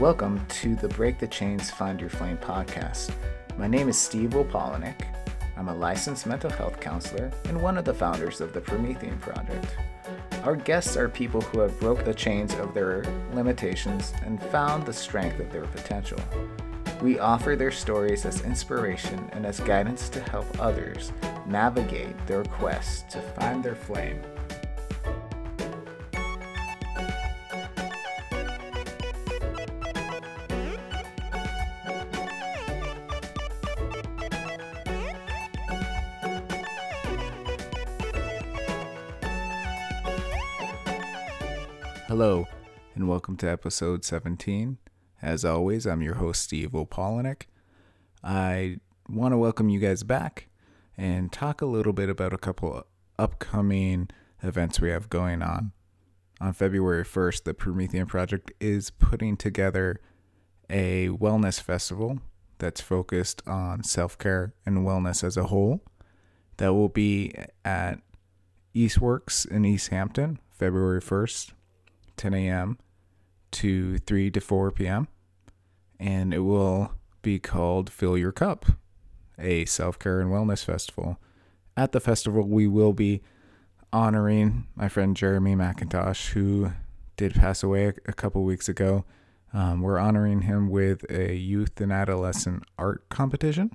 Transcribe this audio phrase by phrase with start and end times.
[0.00, 3.12] Welcome to the Break the Chains Find Your Flame podcast.
[3.56, 5.02] My name is Steve Wopolnik.
[5.56, 9.76] I'm a licensed mental health counselor and one of the founders of the Promethean Project.
[10.42, 13.04] Our guests are people who have broke the chains of their
[13.34, 16.18] limitations and found the strength of their potential.
[17.00, 21.12] We offer their stories as inspiration and as guidance to help others
[21.46, 24.20] navigate their quest to find their flame.
[43.24, 44.76] Welcome to episode 17.
[45.22, 47.44] As always, I'm your host, Steve Opolnick.
[48.22, 50.48] I want to welcome you guys back
[50.98, 52.86] and talk a little bit about a couple
[53.18, 54.10] upcoming
[54.42, 55.72] events we have going on.
[56.38, 60.02] On February 1st, the Promethean Project is putting together
[60.68, 62.18] a wellness festival
[62.58, 65.80] that's focused on self care and wellness as a whole.
[66.58, 67.32] That will be
[67.64, 68.00] at
[68.74, 71.52] Eastworks in Easthampton, February 1st,
[72.18, 72.76] 10 a.m.
[73.54, 75.08] to 3 to 4 p.m.
[75.98, 78.66] And it will be called Fill Your Cup,
[79.38, 81.18] a self care and wellness festival.
[81.76, 83.22] At the festival, we will be
[83.92, 86.72] honoring my friend Jeremy McIntosh, who
[87.16, 89.04] did pass away a, couple weeks ago.
[89.52, 93.70] Um, we're honoring him with a youth and adolescent art competition.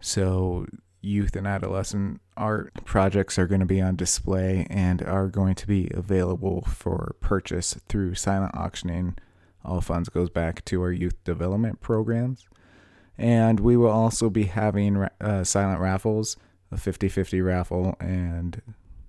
[0.00, 0.66] So,
[1.00, 5.66] youth and adolescent art projects are going to be on display and are going to
[5.66, 9.16] be available for purchase through silent auctioning.
[9.64, 12.46] All funds goes back to our youth development programs.
[13.16, 16.36] And we will also be having uh, silent raffles,
[16.70, 18.62] a 50-50 raffle and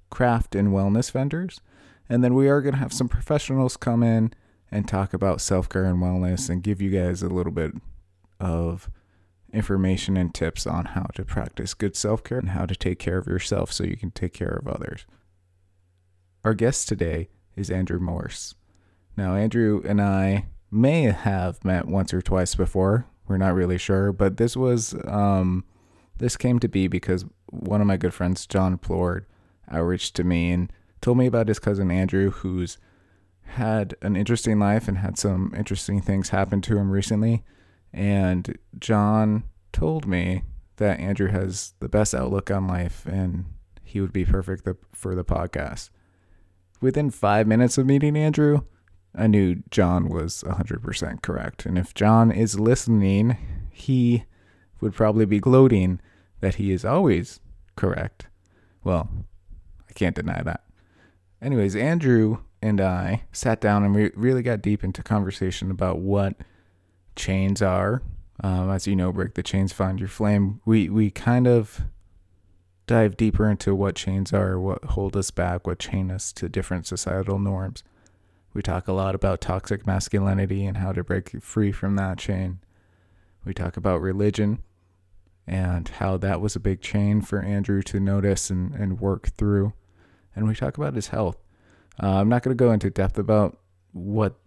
[0.09, 1.62] craft and wellness vendors.
[2.09, 4.34] And then we are going to have some professionals come in
[4.72, 7.74] and talk about self-care and wellness and give you guys a little bit
[8.40, 8.90] of
[9.54, 13.18] information and tips on how to practice good self care and how to take care
[13.18, 15.06] of yourself so you can take care of others.
[16.44, 18.56] Our guest today is Andrew Morse.
[19.18, 23.08] Now, Andrew and I may have met once or twice before.
[23.28, 25.66] We're not really sure, but this was um,
[26.18, 29.26] this came to be because one of my good friends, John Plord,
[29.72, 30.72] outreached to me and
[31.02, 32.78] told me about his cousin Andrew, who's
[33.44, 37.44] had an interesting life and had some interesting things happen to him recently
[37.94, 40.44] and John told me
[40.77, 43.45] that Andrew has the best outlook on life and
[43.83, 45.89] he would be perfect for the podcast.
[46.81, 48.61] Within five minutes of meeting Andrew,
[49.16, 51.66] I knew John was 100% correct.
[51.66, 53.38] And if John is listening,
[53.72, 54.25] he
[54.79, 56.00] would probably be gloating
[56.39, 57.39] that he is always
[57.75, 58.27] correct.
[58.83, 59.09] Well,
[59.89, 60.63] I can't deny that.
[61.41, 66.35] Anyways, Andrew and I sat down and we really got deep into conversation about what
[67.19, 68.02] chains are.
[68.41, 70.62] Um, as you know, break the chains, find your flame.
[70.66, 71.81] We we kind of
[72.88, 76.88] dive deeper into what chains are, what hold us back, what chain us to different
[76.88, 77.84] societal norms.
[78.53, 82.59] We talk a lot about toxic masculinity and how to break free from that chain.
[83.46, 84.63] We talk about religion
[85.46, 89.74] and how that was a big chain for Andrew to notice and, and work through.
[90.36, 91.38] And we talk about his health.
[92.01, 93.59] Uh, I'm not going to go into depth about
[93.91, 94.40] what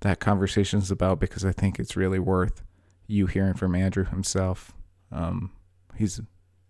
[0.00, 2.62] that conversation is about because I think it's really worth
[3.06, 4.72] you hearing from Andrew himself.
[5.12, 5.52] Um,
[5.96, 6.20] he's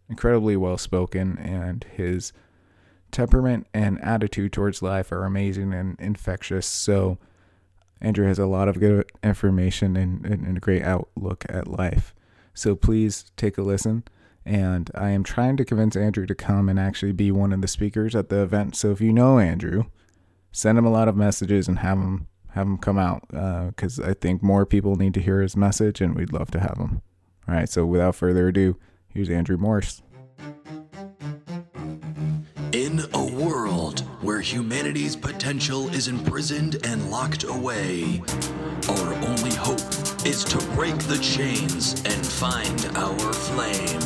[0.09, 2.33] incredibly well spoken, and his
[3.11, 6.67] temperament and attitude towards life are amazing and infectious.
[6.67, 7.19] So,
[8.01, 12.15] Andrew has a lot of good information and, and a great outlook at life.
[12.53, 14.05] So, please take a listen.
[14.47, 17.69] And I am trying to convince Andrew to come and actually be one of the
[17.69, 18.77] speakers at the event.
[18.77, 19.85] So, if you know Andrew,
[20.53, 24.07] send him a lot of messages and have him have him come out because uh,
[24.11, 27.03] I think more people need to hear his message, and we'd love to have him.
[27.49, 28.77] All right, so without further ado,
[29.09, 30.03] here's Andrew Morse.
[32.73, 38.23] In a world where humanity's potential is imprisoned and locked away,
[38.89, 39.81] our only hope
[40.25, 44.01] is to break the chains and find our flame.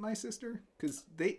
[0.00, 0.60] My sister?
[0.76, 1.38] Because they,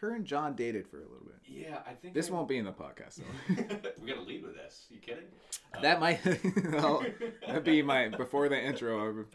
[0.00, 1.36] her and John dated for a little bit.
[1.46, 2.32] Yeah, I think this I...
[2.32, 3.64] won't be in the podcast though.
[4.00, 4.86] We're gonna lead with this.
[4.90, 5.24] You kidding?
[5.82, 6.00] That uh...
[6.00, 6.22] might
[7.46, 9.04] that'd be my before the intro.
[9.04, 9.26] I would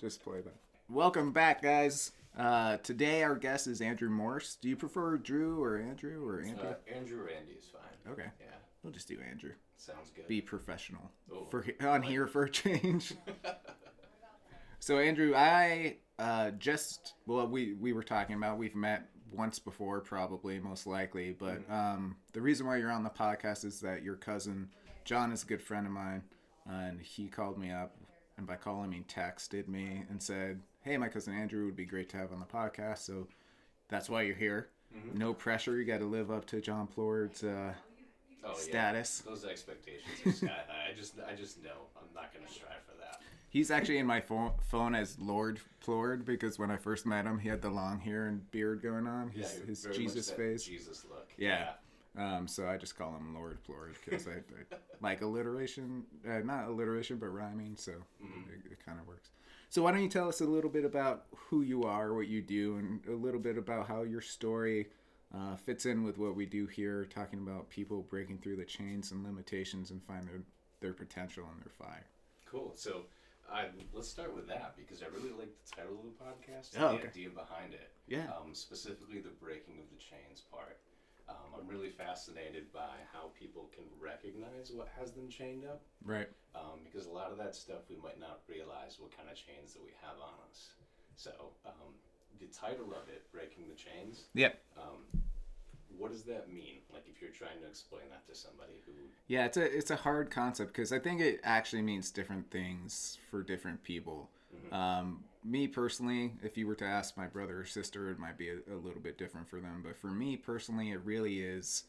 [0.00, 0.54] just play that.
[0.88, 2.12] Welcome back, guys.
[2.36, 4.56] Uh, today our guest is Andrew Morse.
[4.60, 6.70] Do you prefer Drew or Andrew or Andrew?
[6.70, 8.12] Uh, Andrew or Andy is fine.
[8.12, 8.30] Okay.
[8.40, 8.46] Yeah.
[8.82, 9.52] We'll just do Andrew.
[9.76, 10.26] Sounds good.
[10.26, 11.10] Be professional.
[11.30, 13.14] Oh, for on here for a change.
[14.78, 20.00] So Andrew, I uh, just well, we we were talking about we've met once before,
[20.00, 24.16] probably most likely, but um, the reason why you're on the podcast is that your
[24.16, 24.68] cousin
[25.04, 26.22] John is a good friend of mine,
[26.66, 27.96] and he called me up,
[28.38, 32.08] and by calling me, texted me and said, "Hey, my cousin Andrew would be great
[32.10, 33.28] to have on the podcast." So
[33.88, 34.68] that's why you're here.
[35.12, 35.76] No pressure.
[35.76, 37.74] You got to live up to John Plord's uh,
[38.44, 39.22] Oh, status.
[39.24, 39.30] Yeah.
[39.30, 40.92] Those expectations are sky high.
[40.92, 43.20] I just, I just know I'm not gonna strive for that.
[43.56, 47.38] He's actually in my phone, phone as Lord Plord because when I first met him,
[47.38, 49.30] he had the long hair and beard going on.
[49.30, 50.64] His, Yeah, his Jesus face.
[50.64, 51.30] Jesus look.
[51.38, 51.70] Yeah.
[52.18, 56.68] Um, so I just call him Lord Plord because I, I like alliteration, uh, not
[56.68, 57.76] alliteration, but rhyming.
[57.76, 59.30] So it, it kind of works.
[59.70, 62.42] So why don't you tell us a little bit about who you are, what you
[62.42, 64.88] do, and a little bit about how your story
[65.34, 69.12] uh, fits in with what we do here, talking about people breaking through the chains
[69.12, 70.42] and limitations and find their,
[70.80, 72.04] their potential and their fire.
[72.44, 72.72] Cool.
[72.76, 73.02] So,
[73.52, 76.82] I let's start with that because I really like the title of the podcast and
[76.84, 77.92] Oh, the idea behind it.
[78.06, 78.26] Yeah.
[78.34, 80.78] Um, specifically the breaking of the chains part.
[81.28, 85.82] Um, I'm really fascinated by how people can recognize what has them chained up.
[86.04, 86.28] Right.
[86.54, 89.74] um, because a lot of that stuff we might not realize what kind of chains
[89.74, 90.70] that we have on us.
[91.16, 91.30] So
[91.66, 91.94] um,
[92.38, 94.60] the title of it, "Breaking the Chains," Yep.
[94.78, 95.02] um,
[95.98, 96.78] what does that mean?
[96.92, 98.92] Like if you're trying to explain that to somebody who,
[99.26, 103.18] Yeah, it's a it's a hard concept because I think it actually means different things
[103.30, 104.30] for different people.
[104.72, 108.48] Um, me personally, if you were to ask my brother or sister, it might be
[108.48, 109.82] a, a little bit different for them.
[109.84, 111.84] But for me personally, it really is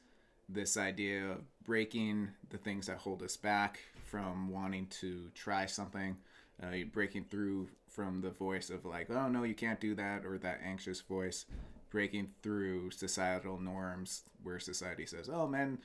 [0.50, 6.16] this idea of breaking the things that hold us back from wanting to try something,
[6.62, 10.38] uh, breaking through from the voice of like, oh no, you can't do that, or
[10.38, 11.46] that anxious voice,
[11.98, 15.80] breaking through societal norms where society says, oh man,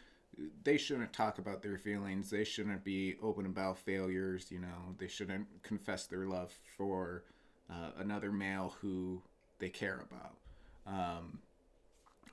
[0.63, 2.29] they shouldn't talk about their feelings.
[2.29, 4.51] They shouldn't be open about failures.
[4.51, 7.25] You know, they shouldn't confess their love for
[7.71, 9.23] uh, another male who
[9.59, 10.35] they care about.
[10.87, 11.39] Um,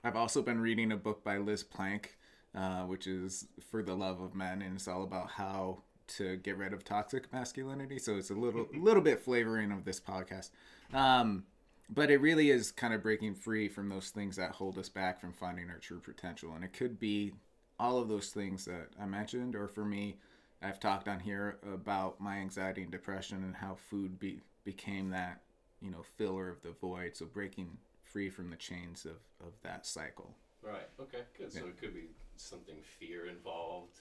[0.03, 2.17] I've also been reading a book by Liz Plank,
[2.53, 5.83] uh, which is For the Love of Men, and it's all about how
[6.17, 7.97] to get rid of toxic masculinity.
[7.97, 10.49] So it's a little, little bit flavoring of this podcast.
[10.93, 11.45] Um,
[11.89, 15.19] but it really is kind of breaking free from those things that hold us back
[15.19, 16.53] from finding our true potential.
[16.53, 17.33] And it could be
[17.79, 20.17] all of those things that I mentioned, or for me,
[20.61, 25.41] I've talked on here about my anxiety and depression and how food be, became that,
[25.81, 27.15] you know, filler of the void.
[27.15, 30.35] So breaking free from the chains of, of that cycle.
[30.61, 30.89] right?
[30.99, 31.51] Okay, good.
[31.53, 33.99] So it could be something fear involved,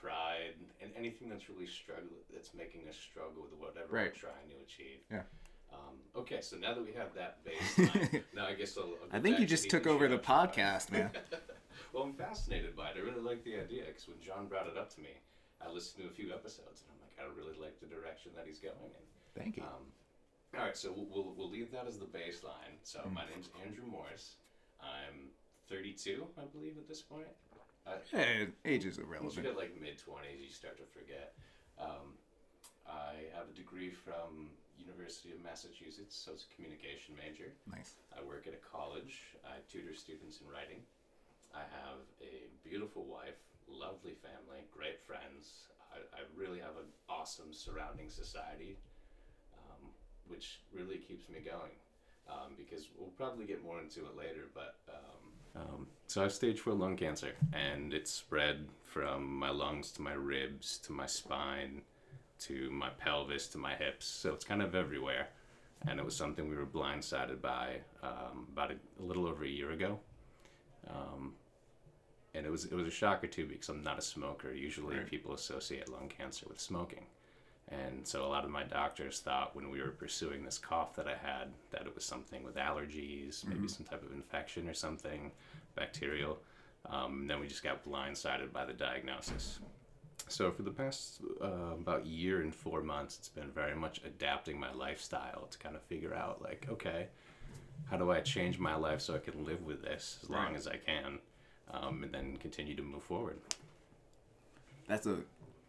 [0.00, 4.12] pride, and anything that's really struggle that's making us struggle with whatever Right.
[4.14, 5.00] we're trying to achieve.
[5.10, 5.22] Yeah.
[5.72, 9.20] Um, okay, so now that we have that baseline, now I guess I'll, I'll I
[9.20, 11.10] think you just took over the podcast, man.
[11.92, 12.96] well, I'm fascinated by it.
[12.96, 15.10] I really like the idea because when John brought it up to me,
[15.64, 18.46] I listened to a few episodes and I'm like, I really like the direction that
[18.46, 19.40] he's going in.
[19.42, 19.62] Thank you.
[19.62, 19.84] Um,
[20.56, 22.78] all right, so we'll, we'll, we'll leave that as the baseline.
[22.82, 23.12] So Mm.
[23.12, 24.36] my name's Andrew Morse.
[24.80, 25.28] I'm
[25.68, 27.26] 32, I believe, at this point.
[27.86, 27.92] Uh,
[28.64, 29.44] age is once you irrelevant.
[29.46, 31.34] get like mid 20s, you start to forget.
[31.78, 32.16] Um,
[32.86, 37.52] I have a degree from University of Massachusetts, so it's a communication major.
[37.70, 37.98] Nice.
[38.14, 39.34] I work at a college.
[39.44, 40.80] I tutor students in writing.
[41.54, 45.68] I have a beautiful wife, lovely family, great friends.
[45.92, 48.76] I, I really have an awesome surrounding society,
[49.56, 49.90] um,
[50.28, 51.74] which really keeps me going.
[52.28, 56.32] Um, because we'll probably get more into it later, but um, um, so I have
[56.32, 61.06] stage four lung cancer, and it's spread from my lungs to my ribs to my
[61.06, 61.82] spine
[62.40, 64.06] to my pelvis to my hips.
[64.06, 65.28] So it's kind of everywhere.
[65.86, 69.48] And it was something we were blindsided by um, about a, a little over a
[69.48, 69.98] year ago.
[70.88, 71.34] Um,
[72.34, 74.52] and it was it was a shocker too because I'm not a smoker.
[74.52, 75.06] Usually Right.
[75.06, 77.06] people associate lung cancer with smoking.
[77.70, 81.06] And so a lot of my doctors thought when we were pursuing this cough that
[81.06, 85.30] I had that it was something with allergies, maybe some type of infection or something,
[85.74, 86.38] bacterial.
[86.88, 89.58] Um, then we just got blindsided by the diagnosis.
[90.28, 94.58] So for the past uh, about year and four months, it's been very much adapting
[94.60, 97.08] my lifestyle to kind of figure out like, okay,
[97.90, 100.56] how do I change my life so I can live with this as long Right.
[100.56, 101.18] as I can,
[101.70, 103.38] um, and then continue to move forward.
[104.86, 105.16] That's a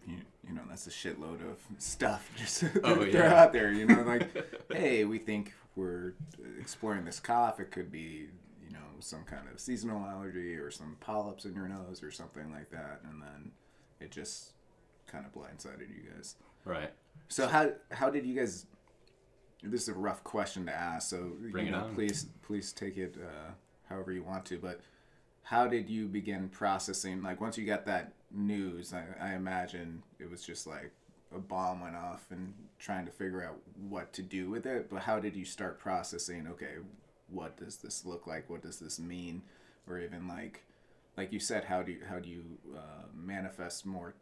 [0.08, 3.42] you, you know that's a shitload of stuff just Oh, throw yeah.
[3.44, 3.72] out there.
[3.72, 4.30] You know, like
[4.74, 6.14] hey, we think we're
[6.60, 7.60] exploring this cough.
[7.60, 8.28] It could be
[8.66, 12.52] you know some kind of seasonal allergy or some polyps in your nose or something
[12.52, 13.52] like that, and then
[14.00, 14.52] it just
[15.08, 16.36] kind of blindsided you guys.
[16.66, 16.92] Right.
[17.28, 18.66] So how how did you guys?
[19.62, 22.98] This is a rough question to ask, so Bring you it know, please please take
[22.98, 23.52] it uh,
[23.90, 24.58] however you want to.
[24.58, 24.80] But
[25.44, 27.22] how did you begin processing?
[27.22, 30.92] Like once you got that news, I, I imagine it was just like
[31.36, 35.02] a bomb went off and trying to figure out what to do with it, but
[35.02, 36.48] how did you start processing?
[36.48, 36.76] Okay,
[37.30, 38.50] what does this look like?
[38.50, 39.42] What does this mean?
[39.88, 40.64] Or even like,
[41.18, 42.44] like you said, how do you how do you
[42.76, 44.14] uh, manifest more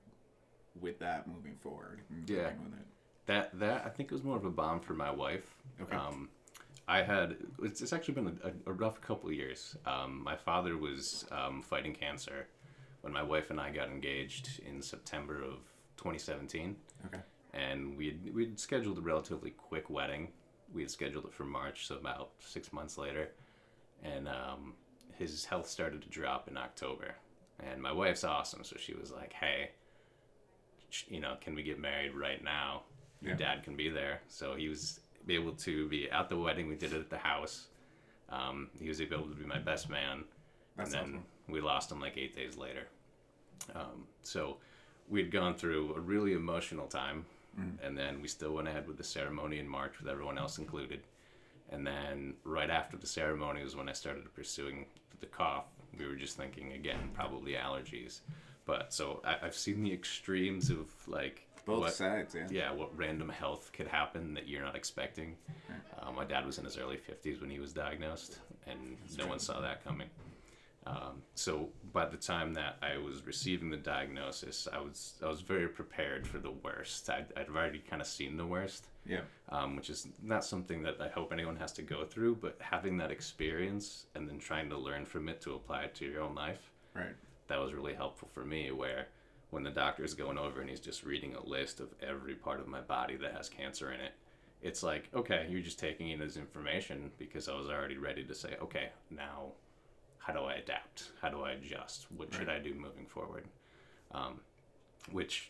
[0.80, 2.02] with that moving forward?
[2.10, 2.48] and Yeah.
[2.64, 2.86] with it?
[3.26, 5.56] That that I think it was more of a bomb for my wife.
[5.82, 5.96] Okay.
[5.96, 6.30] Um,
[6.88, 9.76] I had it's, it's actually been a, a rough couple of years.
[9.86, 12.48] Um, my father was um, fighting cancer
[13.02, 15.60] when my wife and I got engaged in September of
[15.98, 16.76] 2017,
[17.08, 17.20] Okay.
[17.54, 20.30] and we had we'd scheduled a relatively quick wedding.
[20.74, 23.30] We had scheduled it for March, so about six months later,
[24.04, 24.74] and um,
[25.18, 27.16] his health started to drop in October.
[27.60, 29.72] And my wife's awesome, so she was like, "Hey,
[31.08, 32.84] you know, can we get married right now?
[33.22, 33.38] Your Yeah.
[33.38, 36.68] dad can be there." So he was able to be at the wedding.
[36.70, 37.68] We did it at the house.
[38.30, 40.24] Um, he was able to be my best man,
[40.76, 41.26] That's and then awesome.
[41.48, 42.88] we lost him like eight days later.
[43.74, 44.58] Um, so
[45.10, 47.26] we'd gone through a really emotional time,
[47.82, 51.02] and then we still went ahead with the ceremony in March with everyone else included.
[51.70, 54.86] And then right after the ceremony was when I started pursuing
[55.20, 55.66] the cough.
[55.98, 58.22] We were just thinking again, probably allergies.
[58.66, 62.48] But so I, I've seen the extremes of like Both what, sides, yeah.
[62.52, 65.36] yeah, what random health could happen that you're not expecting.
[66.00, 69.40] Uh, my dad was in his early 50s when he was diagnosed, and no one
[69.40, 70.10] saw that coming.
[70.88, 75.42] Um, so by the time that I was receiving the diagnosis, I was I was
[75.42, 77.10] very prepared for the worst.
[77.10, 79.22] I'd, I'd already kind of seen the worst, Yeah.
[79.50, 82.36] um, which is not something that I hope anyone has to go through.
[82.36, 86.06] But having that experience and then trying to learn from it to apply it to
[86.06, 87.16] your own life, Right.
[87.50, 89.08] that was really helpful for me where
[89.50, 92.60] when the doctor is going over and he's just reading a list of every part
[92.62, 94.12] of my body that has cancer in it
[94.62, 98.34] it's like okay you're just taking it as information because i was already ready to
[98.36, 99.46] say okay now
[100.28, 103.46] how do i adapt how do i adjust what should i do moving forward
[104.12, 104.40] um,
[105.12, 105.50] which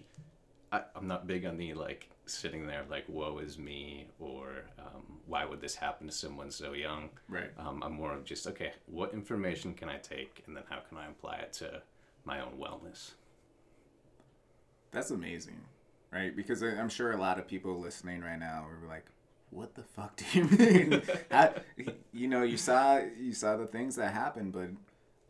[0.71, 5.19] I, i'm not big on the like sitting there like woe is me or um,
[5.25, 7.51] why would this happen to someone so young Right.
[7.57, 8.73] um, I'm more of just okay.
[8.85, 11.81] What information can I take, and then how can I apply it to
[12.25, 13.11] my own wellness?
[14.91, 15.59] That's amazing,
[16.11, 16.35] right?
[16.35, 19.05] Because I'm sure a lot of people listening right now are like,
[19.49, 21.01] "What the fuck do you mean?"
[21.31, 21.53] how,
[22.11, 24.69] you know, you saw you saw the things that happened, but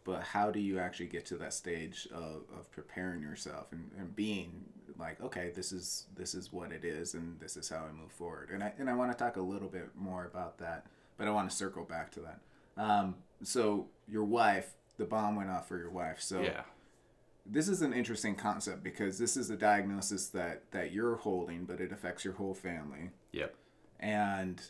[0.04, 4.16] but how do you actually get to that stage of, of preparing yourself and, and
[4.16, 4.64] being
[4.98, 8.12] like, okay, this is this is what it is, and this is how I move
[8.12, 8.50] forward.
[8.52, 10.86] And I and I want to talk a little bit more about that,
[11.18, 12.40] but I want to circle back to that.
[12.82, 16.22] Um, so your wife, the bomb went off for your wife.
[16.22, 16.62] So Yeah,
[17.50, 21.80] this is an interesting concept because this is a diagnosis that that you're holding but
[21.80, 23.56] it affects your whole family yep,
[24.00, 24.62] and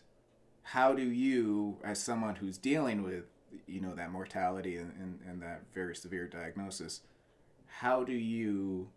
[0.63, 3.25] how do you as someone who's dealing with
[3.65, 7.01] you know that mortality and, and, and that very severe diagnosis
[7.67, 8.89] how do you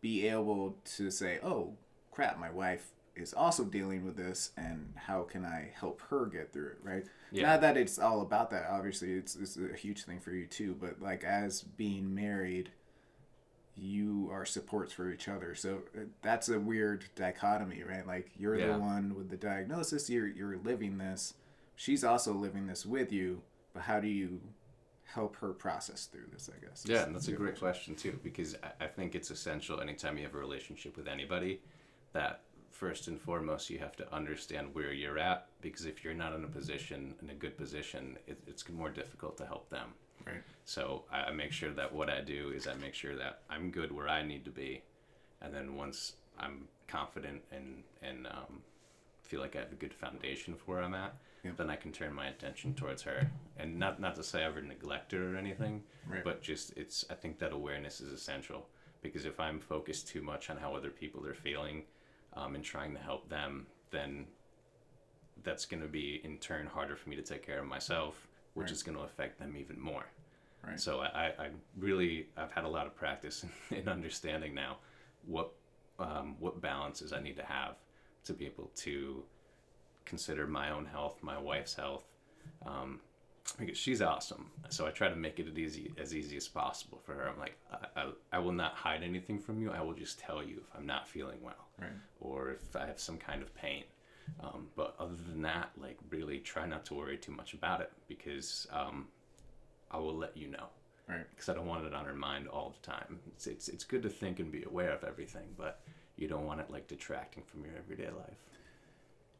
[0.00, 1.74] be able to say oh
[2.10, 6.52] crap my wife is also dealing with this and how can i help her get
[6.52, 7.46] through it right Yeah.
[7.48, 10.74] not that it's all about that obviously it's, it's a huge thing for you too
[10.80, 12.70] but like as being married
[13.76, 18.58] you are supports for each other so uh, that's a weird dichotomy right like you're
[18.58, 18.72] Yeah.
[18.72, 21.34] the one with the diagnosis you're you're living this
[21.74, 23.40] she's also living this with you
[23.72, 24.40] but how do you
[25.04, 27.02] help her process through this i guess yeah.
[27.04, 30.34] And that's a great question too, because I, I think it's essential anytime you have
[30.34, 31.60] a relationship with anybody
[32.12, 36.34] that first and foremost you have to understand where you're at, because if you're not
[36.34, 39.88] in a position in a good position, it, it's more difficult to help them.
[40.26, 43.70] Right So I, make sure that what I do is I make sure that I'm
[43.70, 44.82] good where I need to be,
[45.40, 48.62] and then once I'm confident and and um,
[49.22, 51.14] feel like I have a good foundation for where I'm at,
[51.44, 51.56] Yep.
[51.56, 53.28] then I can turn my attention towards her.
[53.56, 56.22] And not not to say I ever neglect her or anything, Right.
[56.24, 58.68] but just it's I think that awareness is essential
[59.02, 61.84] because if I'm focused too much on how other people are feeling,
[62.34, 64.26] um, and trying to help them, then
[65.42, 68.64] that's going to be in turn harder for me to take care of myself, which
[68.66, 68.72] Right.
[68.72, 70.04] is going to affect them even more.
[70.66, 70.78] Right.
[70.78, 74.78] So I, I really I've had a lot of practice in, in understanding now
[75.26, 75.52] what
[75.98, 77.76] um, what balances I need to have
[78.24, 79.22] to be able to
[80.04, 82.04] consider my own health, my wife's health,
[82.66, 83.00] um,
[83.58, 84.50] because she's awesome.
[84.68, 87.28] So I try to make it as easy as easy as possible for her.
[87.28, 89.70] I'm like I, I, I will not hide anything from you.
[89.72, 91.90] I will just tell you if I'm not feeling well right
[92.20, 93.82] or if I have some kind of pain.
[94.40, 97.92] Um, but other than that, like really try not to worry too much about it
[98.08, 99.08] because um,
[99.90, 100.66] I will let you know
[101.08, 103.20] right because I don't want it on her mind all the time.
[103.28, 105.80] It's, it's it's good to think and be aware of everything, but
[106.16, 108.38] you don't want it like detracting from your everyday life.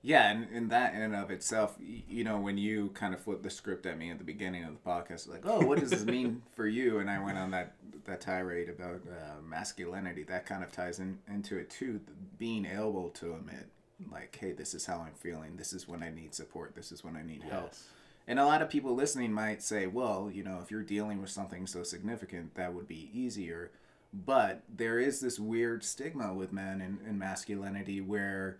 [0.04, 3.44] Yeah, and, and that in and of itself, you know, when you kind of flipped
[3.44, 6.04] the script at me at the beginning of the podcast, like, oh, what does this
[6.04, 6.98] mean for you?
[6.98, 7.74] And I went on that
[8.04, 10.24] that tirade about uh, masculinity.
[10.24, 12.00] That kind of ties in, into it too.
[12.36, 13.68] Being able to admit,
[14.10, 15.56] like, hey, this is how I'm feeling.
[15.56, 16.74] This is when I need support.
[16.74, 17.72] This is when I need help.
[18.26, 21.30] And a lot of people listening might say, well, you know, if you're dealing with
[21.30, 23.70] something so significant, that would be easier.
[24.12, 28.58] But there is this weird stigma with men and, and masculinity where,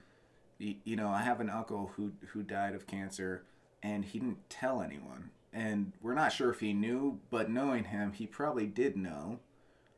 [0.59, 3.45] you know, I have an uncle who, who died of cancer
[3.83, 5.31] and he didn't tell anyone.
[5.53, 9.41] And we're not sure if he knew, but knowing him, he probably did know.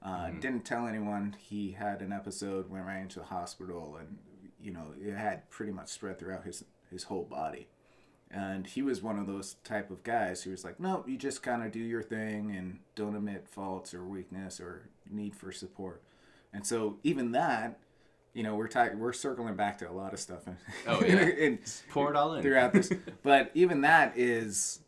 [0.02, 1.34] Uh, Didn't tell anyone.
[1.38, 4.18] He had an episode, went right into the hospital, and,
[4.64, 7.68] you know, it had pretty much spread throughout his, his whole body.
[8.30, 11.40] And he was one of those type of guys who was like no you just
[11.42, 16.02] kind of do your thing and don't admit faults or weakness or need for support.
[16.52, 17.78] And so even that
[18.32, 20.56] you know we're ta- we're circling back to a lot of stuff And,
[20.88, 21.28] Oh, yeah.
[21.28, 22.42] in- Pour it all in.
[22.42, 22.90] throughout this.
[23.22, 24.80] But even that is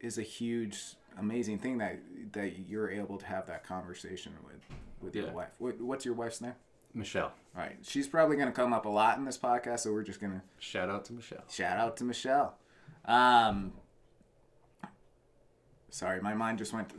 [0.00, 0.78] is a huge
[1.18, 2.00] amazing thing that
[2.32, 4.60] that you're able to have that conversation with
[5.00, 5.48] with your wife.
[5.58, 6.52] What, what's your wife's name
[6.94, 7.32] Michelle.
[7.56, 10.02] all right she's probably going to come up a lot in this podcast so we're
[10.02, 11.44] just going to Shout out to Michelle.
[11.50, 12.54] Shout out to Michelle.
[13.04, 13.72] Um,
[15.90, 16.96] sorry, my mind just went to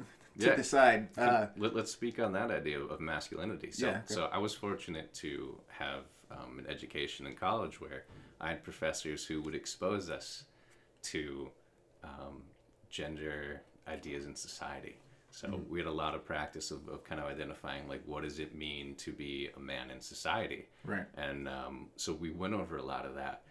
[0.48, 0.56] Yeah.
[0.56, 1.10] the side.
[1.18, 3.72] Uh, Let, us speak on that idea of masculinity.
[3.72, 8.06] So, Yeah, so I was fortunate to have um, an education in college where
[8.40, 10.46] I had professors who would expose us
[11.04, 11.50] to
[12.04, 12.44] um,
[12.90, 14.98] gender ideas in society.
[15.32, 15.70] So Mm-hmm.
[15.70, 18.54] we had a lot of practice of, of kind of identifying like what does it
[18.56, 21.06] mean to be a man in society, Right.
[21.16, 23.44] And um, so we went over a lot of that,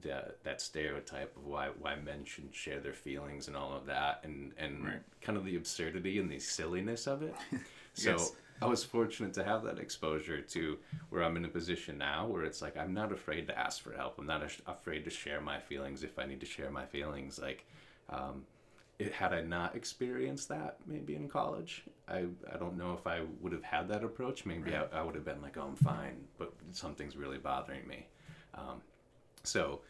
[0.00, 4.20] the, that stereotype of why why men shouldn't share their feelings and all of that,
[4.24, 5.02] and and Right.
[5.20, 7.34] kind of the absurdity and the silliness of it.
[7.94, 8.34] So Yes.
[8.60, 10.78] I was fortunate to have that exposure to
[11.08, 13.92] where I'm in a position now where it's like I'm not afraid to ask for
[13.92, 14.18] help.
[14.18, 17.38] I'm not afraid to share my feelings if I need to share my feelings.
[17.38, 17.66] Like,
[18.10, 18.44] um,
[18.98, 23.22] it, had I not experienced that maybe in college, I, I don't know if I
[23.40, 24.46] would have had that approach.
[24.46, 28.06] Maybe I, I would have been like, oh, I'm fine, but something's really bothering me.
[28.54, 28.80] Um,
[29.42, 29.80] so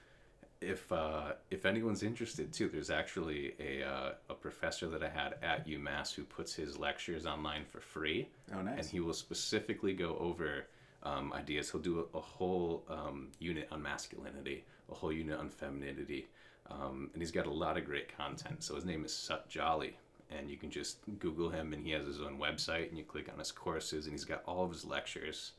[0.61, 5.35] if uh, if anyone's interested too, there's actually a uh, a professor that I had
[5.43, 8.79] at UMass who puts his lectures online for free, Oh, nice.
[8.79, 10.65] and he will specifically go over
[11.03, 11.71] um, ideas.
[11.71, 16.27] He'll do a, a whole um, unit on masculinity, a whole unit on femininity,
[16.71, 18.63] um, and he's got a lot of great content.
[18.63, 19.93] So his name is Sut Jhally,
[20.31, 23.29] and you can just Google him, and he has his own website, and you click
[23.33, 25.53] on his courses, and he's got all of his lectures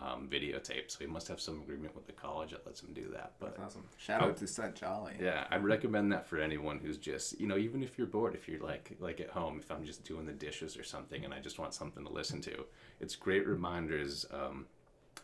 [0.00, 0.90] um, videotaped.
[0.92, 3.32] So he must have some agreement with the college that lets him do that.
[3.40, 3.84] But That's awesome.
[3.98, 5.20] Shout out to Seth Jhally.
[5.20, 8.48] yeah, I'd recommend that for anyone who's just, you know, even if you're bored, if
[8.48, 11.40] you're like like at home, if I'm just doing the dishes or something and I
[11.40, 12.64] just want something to listen to,
[13.00, 14.66] it's great reminders um,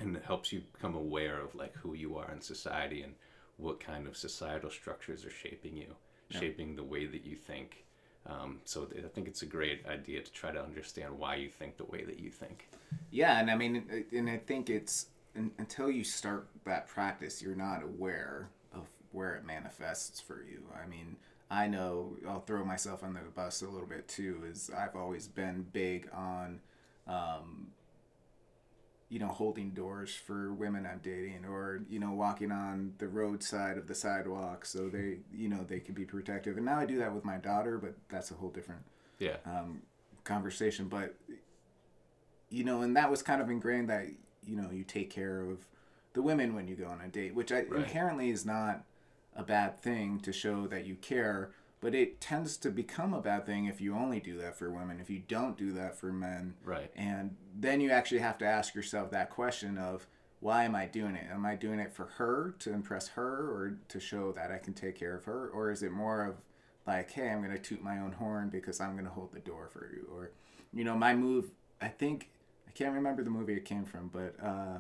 [0.01, 3.15] and it helps you become aware of like who you are in society and
[3.57, 5.95] what kind of societal structures are shaping you,
[6.31, 7.85] shaping the way that you think.
[8.27, 11.49] Um, so th- I think it's a great idea to try to understand why you
[11.49, 12.69] think the way that you think.
[13.11, 15.07] Yeah, and I mean, and I think it's
[15.59, 20.63] until you start that practice, you're not aware of where it manifests for you.
[20.83, 21.17] I mean,
[21.51, 24.43] I know I'll throw myself under the bus a little bit too.
[24.51, 26.61] Is I've always been big on,
[27.07, 27.69] um,
[29.11, 33.77] you know, holding doors for women I'm dating, or you know, walking on the roadside
[33.79, 36.57] of the sidewalk so they, you know, they can be protective.
[36.57, 38.83] And now I do that with my daughter, but that's a whole different
[39.19, 39.37] Yeah.
[39.47, 39.83] um,
[40.25, 40.89] conversation.
[40.89, 41.15] But
[42.51, 44.07] you know, and that was kind of ingrained that
[44.47, 45.67] you know you take care of
[46.13, 47.73] the women when you go on a date, which I, Right.
[47.85, 48.85] inherently is not
[49.37, 51.51] a bad thing to show that you care.
[51.85, 55.01] But it tends to become a bad thing if you only do that for women.
[55.01, 56.91] If you don't do that for men, Right.
[56.97, 60.07] and then you actually have to ask yourself that question of
[60.41, 61.27] why am I doing it?
[61.31, 64.73] Am I doing it for her to impress her or to show that I can
[64.73, 65.49] take care of her?
[65.51, 66.37] Or is it more of
[66.87, 69.41] like, hey, I'm going to toot my own horn because I'm going to hold the
[69.41, 70.09] door for you?
[70.11, 70.31] Or,
[70.73, 71.51] you know, my move,
[71.83, 72.31] I think,
[72.67, 74.79] I can't remember the movie it came from, but uh,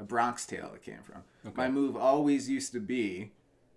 [0.00, 1.22] a Bronx Tale it came from.
[1.54, 3.30] My move always used to be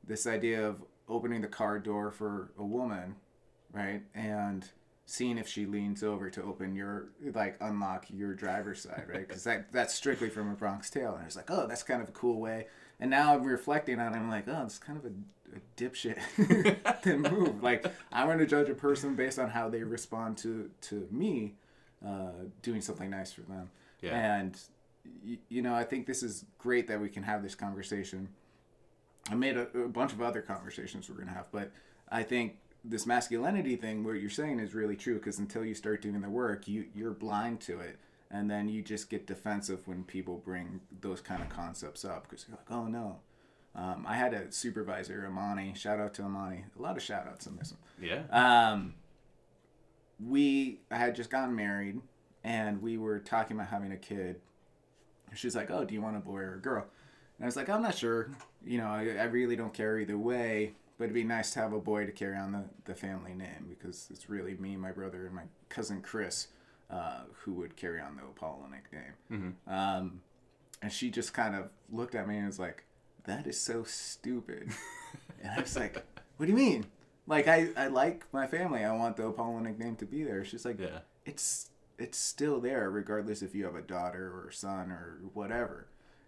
[0.03, 3.15] this idea of opening the car door for a woman,
[3.71, 4.01] right?
[4.13, 4.67] And
[5.05, 9.27] seeing if she leans over to open your like unlock your driver's side, right?
[9.27, 12.09] Because that that's strictly from a Bronx Tale, and it's like, oh, that's kind of
[12.09, 12.67] a cool way.
[12.99, 17.01] And now I'm reflecting on it, I'm like, oh, it's kind of a, a dipshit
[17.03, 17.61] to move.
[17.61, 21.53] Like I'm going to judge a person based on how they respond to to me
[22.05, 23.69] uh, doing something nice for them.
[24.01, 24.15] Yeah.
[24.17, 24.59] And
[25.25, 28.29] y- you know, I think this is great that we can have this conversation.
[29.29, 31.71] I made a, a bunch of other conversations we're gonna have, but
[32.09, 35.15] I think this masculinity thing, what you're saying, is really true.
[35.15, 37.97] Because until you start doing the work, you you're blind to it,
[38.29, 42.29] and then you just get defensive when people bring those kind of concepts up.
[42.29, 43.19] Because you're like, oh no,
[43.75, 45.73] Um, I had a supervisor, Amani.
[45.75, 46.65] Shout out to Amani.
[46.77, 48.07] A lot of shout outs in this one.
[48.07, 48.23] Yeah.
[48.31, 48.93] Um,
[50.25, 51.99] we I had just gotten married,
[52.43, 54.39] and we were talking about having a kid.
[55.33, 56.85] She's like, "Oh, do you want a boy or a girl?"
[57.37, 58.29] And I was like, "I'm not sure.
[58.65, 60.73] You know, I, I really don't care either way.
[60.97, 63.65] But it'd be nice to have a boy to carry on the, the family name
[63.67, 66.47] because it's really me, my brother, and my cousin Chris
[66.89, 70.21] uh, who would carry on the Apollonic name." Um,
[70.81, 72.85] and she just kind of looked at me and was like,
[73.25, 74.69] "That is so stupid."
[75.43, 76.01] and I was like,
[76.37, 76.85] "What do you mean?"
[77.27, 78.83] Like I, I like my family.
[78.85, 80.45] I want the Apollonic name to be there.
[80.45, 80.99] She's like, Yeah.
[81.25, 85.87] it's it's still there regardless if you have a daughter or a son or whatever.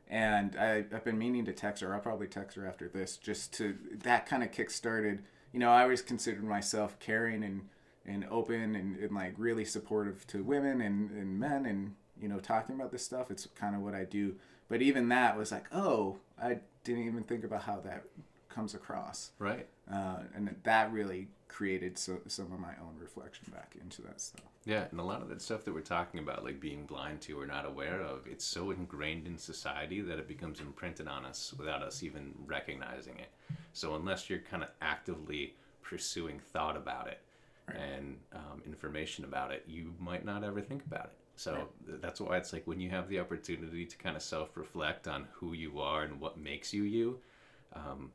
[0.09, 1.93] And I, I've been meaning to text her.
[1.93, 5.23] I'll probably text her after this just to that kind of kick started.
[5.51, 7.69] You know, I always considered myself caring and
[8.05, 12.39] and open and, and like really supportive to women and, and men and you know
[12.39, 13.29] talking about this stuff.
[13.29, 14.35] It's kind of what I do.
[14.69, 18.03] But even that was like, oh, I didn't even think about how that
[18.49, 19.67] comes across Right.
[19.91, 24.45] Uh, and that really created so, some of my own reflection back into that stuff.
[24.65, 27.39] Yeah, and a lot of that stuff that we're talking about, like being blind to
[27.39, 31.53] or not aware of, it's so ingrained in society that it becomes imprinted on us
[31.57, 33.29] without us even recognizing it.
[33.73, 37.21] So unless you're kind of actively pursuing thought about it
[37.69, 41.17] and um, information about it, you might not ever think about it.
[41.37, 45.07] So th- that's why it's like when you have the opportunity to kind of self-reflect
[45.07, 47.19] on who you are and what makes you you.
[47.73, 48.11] Um,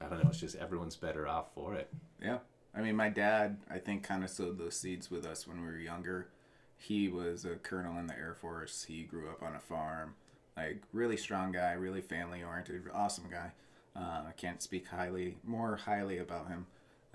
[0.00, 0.28] I don't know.
[0.30, 1.88] It's just everyone's better off for it.
[2.22, 2.38] Yeah,
[2.74, 5.66] I mean, my dad, I think, kind of sowed those seeds with us when we
[5.66, 6.28] were younger.
[6.76, 8.84] He was a colonel in the Air Force.
[8.84, 10.14] He grew up on a farm,
[10.56, 13.52] like really strong guy, really family oriented, awesome guy.
[13.94, 16.66] Uh, I can't speak highly, more highly about him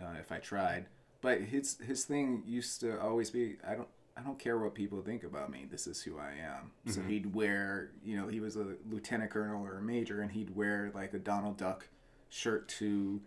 [0.01, 0.87] uh, if I tried.
[1.21, 3.87] But his his thing used to always be, I don't.
[4.17, 5.65] I don't care what people think about me.
[5.71, 6.71] This is who I am.
[6.85, 10.53] So he'd wear, you know, he was a lieutenant colonel or a major, and he'd
[10.53, 11.87] wear like a Donald Duck
[12.31, 13.21] shirt to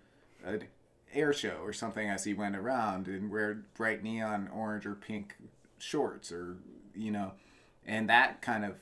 [0.45, 0.65] an
[1.13, 5.37] air show or something as he went around and wear bright neon orange or pink
[5.79, 6.57] shorts or
[6.97, 7.31] you know
[7.87, 8.75] and that kind of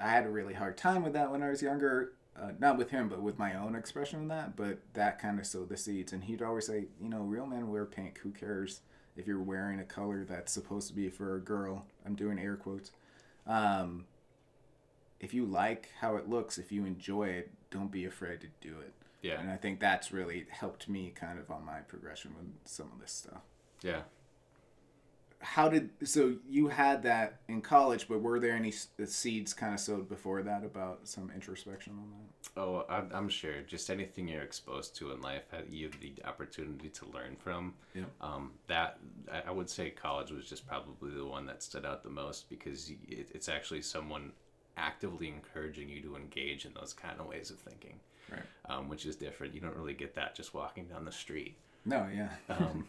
[0.00, 2.90] i had a really hard time with that when i was younger uh, not with
[2.90, 6.12] him but with my own expression of that but that kind of sowed the seeds.
[6.12, 8.80] And he'd always say you know real men wear pink who cares
[9.16, 11.86] if you're wearing a color that's supposed to be for a girl?
[12.04, 12.90] I'm doing air quotes.
[13.46, 14.06] Um,
[15.20, 18.74] if you like how it looks if you enjoy it don't be afraid to do
[18.80, 18.92] it
[19.24, 19.40] Yeah.
[19.40, 23.00] and I think that's really helped me kind of on my progression with some of
[23.00, 23.40] this stuff.
[23.82, 24.02] Yeah.
[25.40, 29.80] How did so you had that in college, but were there any seeds kind of
[29.80, 32.60] sowed before that about some introspection on that?
[32.60, 33.60] Oh, I'm, I'm sure.
[33.66, 37.74] Just anything you're exposed to in life, that you have the opportunity to learn from.
[37.94, 38.04] Yeah.
[38.22, 38.98] Um, that
[39.46, 42.90] I would say college was just probably the one that stood out the most because
[43.06, 44.32] it's actually someone
[44.76, 48.00] actively encouraging you to engage in those kind of ways of thinking,
[48.34, 48.76] Right.
[48.76, 49.54] um, which is different.
[49.54, 51.56] You don't really get that just walking down the street.
[51.86, 52.30] No, yeah.
[52.48, 52.86] Um,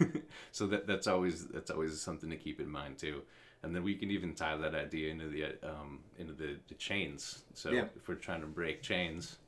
[0.52, 3.22] so that that's always that's always something to keep in mind too.
[3.62, 7.42] And then we can even tie that idea into the um, into the, the chains.
[7.54, 7.84] So Yeah.
[7.96, 9.38] if we're trying to break chains,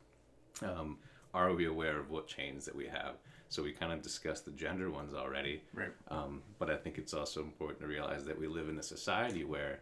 [0.62, 0.98] um,
[1.32, 3.16] are we aware of what chains that we have?
[3.48, 5.62] So we kind of discussed the gender ones already.
[5.74, 5.92] Right.
[6.08, 9.44] Um, but I think it's also important to realize that we live in a society
[9.44, 9.80] where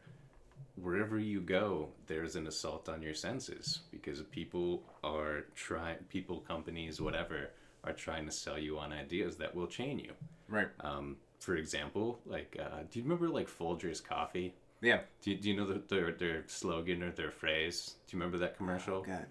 [0.76, 7.00] wherever you go, there's an assault on your senses because people are trying, people, companies,
[7.00, 7.50] whatever,
[7.84, 10.12] are trying to sell you on ideas that will chain you.
[10.48, 10.68] Right.
[10.80, 14.54] Um, for example, like, uh, do you remember like Folgers Coffee?
[14.80, 15.00] Yeah.
[15.22, 17.94] Do you, do you know the, their their slogan or their phrase?
[18.06, 18.96] Do you remember that commercial?
[18.96, 19.26] Oh, God.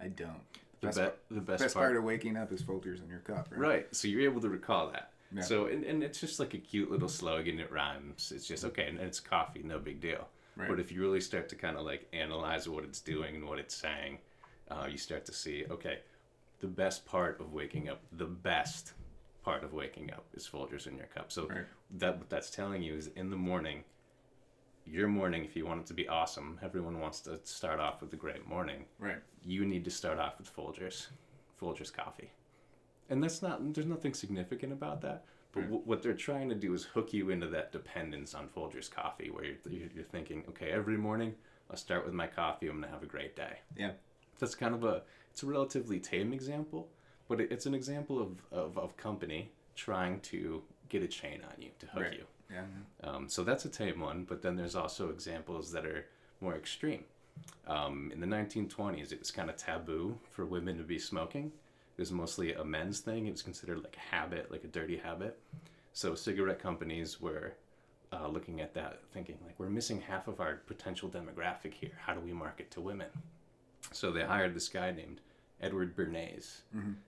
[0.00, 0.40] I don't.
[0.80, 3.20] the, best be- the best, Best part, part of waking up is Folgers in your
[3.20, 3.60] cup, right?
[3.60, 3.96] Right.
[3.96, 5.11] So you're able to recall that.
[5.34, 5.42] Yeah.
[5.42, 7.58] So and, and it's just like a cute little slogan.
[7.60, 8.32] It rhymes.
[8.34, 10.28] It's just okay, and it's coffee, no big deal.
[10.56, 10.68] Right.
[10.68, 13.58] But if you really start to kind of like analyze what it's doing and what
[13.58, 14.18] it's saying,
[14.70, 16.00] uh, you start to see okay,
[16.60, 18.92] the best part of waking up, the best
[19.42, 21.32] part of waking up is Folgers in your cup.
[21.32, 21.64] So Right.
[21.98, 23.84] that what that's telling you is in the morning.
[24.84, 28.12] Your morning, if you want it to be awesome, everyone wants to start off with
[28.12, 29.18] a great morning Right.
[29.44, 31.06] you need to start off with Folgers,
[31.60, 32.30] Folgers coffee,
[33.10, 33.74] and that's not.
[33.74, 35.24] There's nothing significant about that.
[35.52, 38.90] But w- what they're trying to do is hook you into that dependence on Folgers
[38.90, 41.34] coffee, where you're, you're thinking, okay, every morning
[41.70, 42.68] I'll start with my coffee.
[42.68, 43.58] I'm gonna have a great day.
[43.76, 43.90] Yeah.
[44.38, 45.02] That's kind of a.
[45.30, 46.88] It's a relatively tame example,
[47.28, 51.60] but it, it's an example of, of of company trying to get a chain on
[51.62, 52.12] you to hook Right.
[52.14, 52.24] you.
[52.50, 52.64] Yeah.
[53.08, 56.04] Um, so that's a tame one, but then there's also examples that are
[56.42, 57.04] more extreme.
[57.66, 61.50] Um, in the 1920s, it was kind of taboo for women to be smoking.
[61.96, 63.26] It was mostly a men's thing.
[63.26, 65.38] It was considered like a habit, like a dirty habit.
[65.92, 67.52] So cigarette companies were
[68.12, 71.92] uh, looking at that, thinking like, we're missing half of our potential demographic here.
[72.04, 73.08] How do we market to women?
[73.92, 75.20] So they hired this guy named
[75.60, 76.62] Edward Bernays,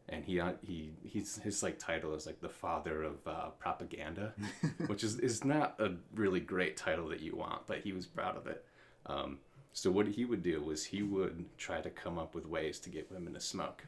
[0.09, 4.33] and he uh, he he's his like title is like the father of uh, propaganda,
[4.87, 8.37] which is is not a really great title that you want, but he was proud
[8.37, 8.65] of it.
[9.07, 9.39] Um,
[9.73, 12.91] so what he would do was he would try to come up with ways to
[12.91, 13.85] get women to smoke.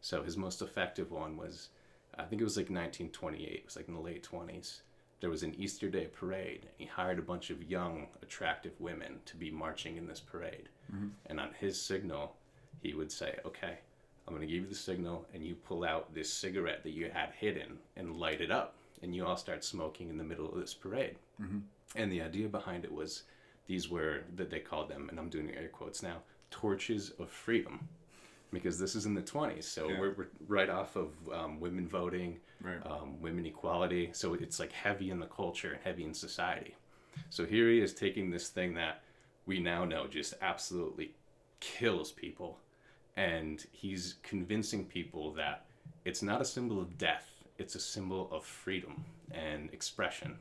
[0.00, 1.70] So his most effective one was,
[2.16, 3.52] I think it was like 1928.
[3.52, 4.80] It was like in the late 20s.
[5.20, 6.62] There was an Easter Day parade.
[6.62, 10.68] And he hired a bunch of young, attractive women to be marching in this parade.
[10.94, 11.08] Mm-hmm.
[11.26, 12.36] And on his signal,
[12.82, 13.78] he would say, "Okay,
[14.26, 17.10] I'm going to give you the signal, and you pull out this cigarette that you
[17.10, 20.60] had hidden and light it up, and you all start smoking in the middle of
[20.60, 21.58] this parade." Mm-hmm.
[21.96, 23.22] And the idea behind it was,
[23.66, 26.18] these were that they called them, and I'm doing air quotes now,
[26.50, 27.88] torches of freedom
[28.56, 30.00] because this is in the 20s so Yeah.
[30.00, 32.84] we're, we're right off of um, women voting Right.
[32.86, 36.74] um, women equality so it's like heavy in the culture and heavy in society
[37.30, 39.02] so here he is taking this thing that
[39.46, 41.12] we now know just absolutely
[41.60, 42.58] kills people
[43.16, 45.64] and he's convincing people that
[46.04, 50.36] it's not a symbol of death it's a symbol of freedom and expression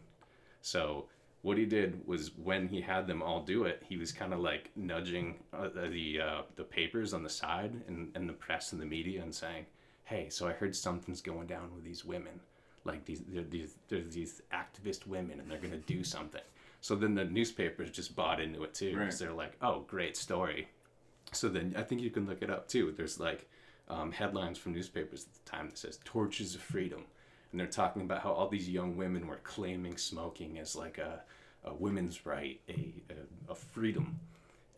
[0.61, 1.05] so
[1.45, 4.39] what he did was when he had them all do it, he was kind of
[4.39, 8.81] like nudging uh, the uh, the papers on the side and, and the press and
[8.81, 9.67] the media and saying,
[10.05, 12.39] "Hey, so I heard something's going down with these women.
[12.83, 16.41] Like these they're these they're these activist women and they're gonna do something."
[16.81, 19.27] So then the newspapers just bought into it too because Right.
[19.27, 20.67] they're like, "Oh, great story."
[21.31, 22.91] So then I think you can look it up too.
[22.97, 23.47] There's like
[23.87, 27.03] um, headlines from newspapers at the time that says "Torches of Freedom,"
[27.55, 31.21] and they're talking about how all these young women were claiming smoking as like a,
[31.63, 34.19] a women's right, a, a, a freedom,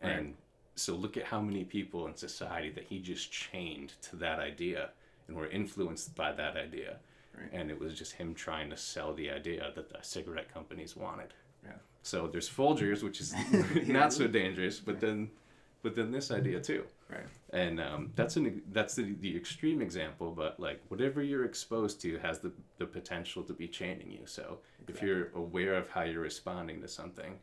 [0.00, 0.34] and
[0.76, 4.90] so look at how many people in society that he just chained to that idea
[5.26, 6.98] and were influenced by that idea,
[7.36, 7.48] Right.
[7.52, 11.34] and it was just him trying to sell the idea that the cigarette companies wanted.
[11.64, 11.72] Yeah.
[12.04, 13.34] So there's Folgers, which is
[13.88, 15.30] not so dangerous, but then,
[15.82, 17.26] but then this idea too Right.
[17.54, 22.18] and um, that's an that's the, the extreme example but like whatever you're exposed to
[22.18, 26.20] has the, the potential to be chaining you so if you're aware of how you're
[26.20, 27.38] responding to something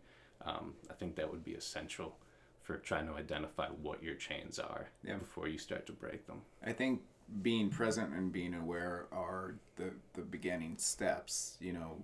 [0.45, 2.15] um, i think that would be essential
[2.61, 5.15] for trying to identify what your chains are Yeah.
[5.17, 7.01] before you start to break them I think
[7.41, 11.57] being present and being aware are the the beginning steps.
[11.59, 11.97] You know,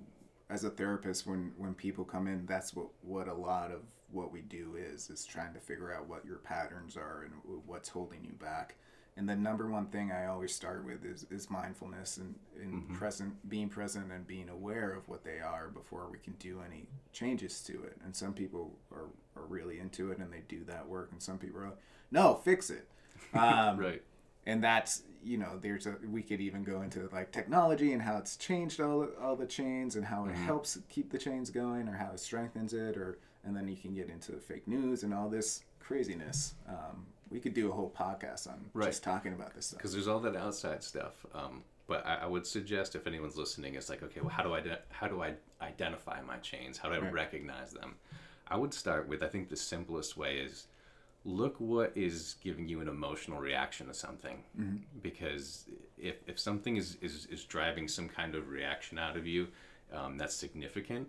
[0.50, 4.32] as a therapist, when when people come in, that's what what a lot of what
[4.32, 7.34] we do is is trying to figure out what your patterns are and
[7.65, 8.76] what's holding you back.
[9.17, 13.50] And the number one thing I always start with is, is mindfulness and, and present
[13.50, 17.62] being present and being aware of what they are before we can do any changes
[17.63, 17.97] to it.
[18.06, 21.38] And some people are, are really into it and they do that work and some
[21.38, 21.78] people are like,
[22.10, 22.88] no, fix it.
[23.34, 24.02] Um, right
[24.45, 28.17] and that's you know there's a we could even go into like technology and how
[28.17, 31.93] it's changed all all the chains and how it helps keep the chains going or
[31.93, 35.13] how it strengthens it or and then you can get into the fake news and
[35.13, 36.56] all this craziness.
[36.67, 38.88] Um, we could do a whole podcast on Right.
[38.88, 39.77] just talking about this stuff.
[39.80, 43.75] Because there's all that outside stuff um, but I, I would suggest if anyone's listening
[43.75, 46.77] it's like okay well how do i how do i identify my chains?
[46.77, 47.13] How do i Right.
[47.13, 47.95] recognize them?
[48.47, 50.67] I would start with i think the simplest way is
[51.23, 54.43] look what is giving you an emotional reaction to something.
[55.01, 55.65] Because
[55.97, 59.47] if, if something is, is, is driving some kind of reaction out of you
[59.93, 61.08] um, that's significant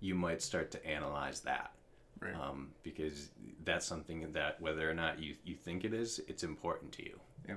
[0.00, 1.72] you might start to analyze that
[2.18, 2.34] Right.
[2.34, 3.28] um, because
[3.64, 7.20] that's something that whether or not you, you think it is it's important to you
[7.46, 7.56] yeah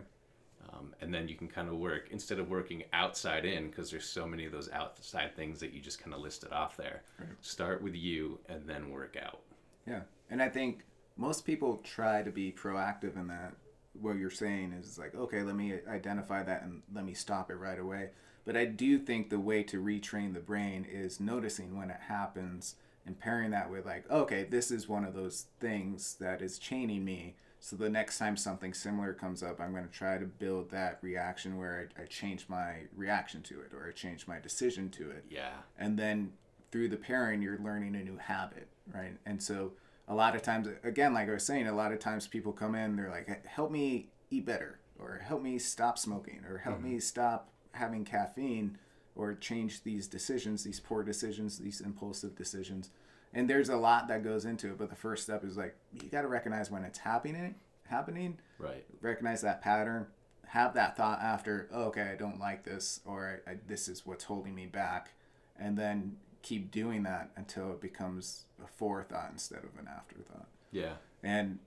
[0.74, 4.06] um, and then you can kind of work instead of working outside in because there's
[4.06, 7.04] so many of those outside things that you just kind of listed off there
[7.42, 9.40] start with you and then work out
[9.88, 10.84] Yeah, and I think
[11.16, 13.54] most people try to be proactive in that.
[14.00, 17.56] What you're saying is like, okay, let me identify that and let me stop it
[17.56, 18.12] right away.
[18.50, 22.78] But I do think the way to retrain the brain is noticing when it happens
[23.06, 27.06] and pairing that with like, okay, this is one of those things that is chaining
[27.06, 27.36] me.
[27.60, 30.98] So the next time something similar comes up, I'm going to try to build that
[31.04, 35.12] reaction where I, I change my reaction to it or I change my decision to
[35.12, 35.26] it.
[35.30, 35.54] Yeah.
[35.78, 36.34] And then
[36.72, 39.16] through the pairing you're learning a new habit right?
[39.28, 39.74] And so
[40.08, 42.74] a lot of times again like i was saying a lot of times people come
[42.74, 46.94] in they're like help me eat better or help me stop smoking or help mm-hmm.
[46.94, 48.78] me stop having caffeine
[49.16, 52.90] or change these decisions these poor decisions these impulsive decisions.
[53.32, 56.10] And there's a lot that goes into it but the first step is like you
[56.10, 57.56] got to recognize when it's happening
[57.88, 58.38] happening.
[58.58, 58.86] Right.
[59.02, 60.08] Recognize that pattern.
[60.48, 64.24] Have that thought after oh, okay i don't like this or I, this is what's
[64.24, 65.12] holding me back.
[65.60, 70.48] And then keep doing that until it becomes a forethought instead of an afterthought.
[70.72, 70.94] Yeah.
[71.22, 71.60] And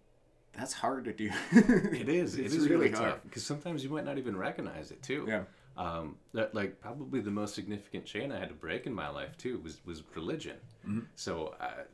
[0.52, 1.30] that's hard to do.
[1.52, 2.36] It is.
[2.38, 3.10] It's it is really, hard.
[3.10, 5.26] tough because sometimes you might not even recognize it too.
[5.28, 5.42] Yeah
[5.76, 9.37] um, that like probably the most significant chain I had to break in my life
[9.38, 10.56] too was was religion.
[11.14, 11.85] So uh,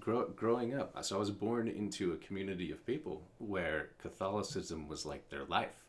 [0.00, 5.04] grow, growing up, so I was born into a community of people where Catholicism was
[5.04, 5.84] like their life.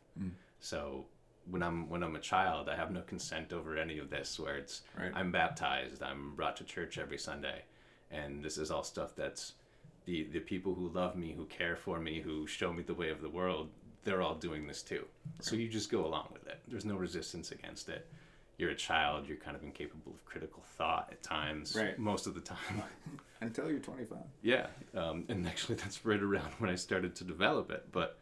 [0.60, 1.06] So
[1.50, 4.40] when I'm when I'm a child, I have no consent over any of this.
[4.40, 5.12] Where it's Right.
[5.16, 7.64] I'm baptized, I'm brought to church every Sunday,
[8.12, 9.54] and this is all stuff that's
[10.06, 13.10] the the people who love me, who care for me, who show me the way
[13.10, 13.70] of the world.
[14.04, 15.06] They're all doing this too.
[15.40, 16.60] So you just go along with it.
[16.68, 18.08] There's no resistance against it.
[18.58, 19.28] You're a child.
[19.28, 21.76] You're kind of incapable of critical thought at times.
[21.76, 21.98] Right.
[21.98, 22.84] Most of the time.
[23.42, 24.18] Until you're 25.
[24.42, 27.86] Yeah, um, and actually that's right around when I started to develop it.
[27.92, 28.18] But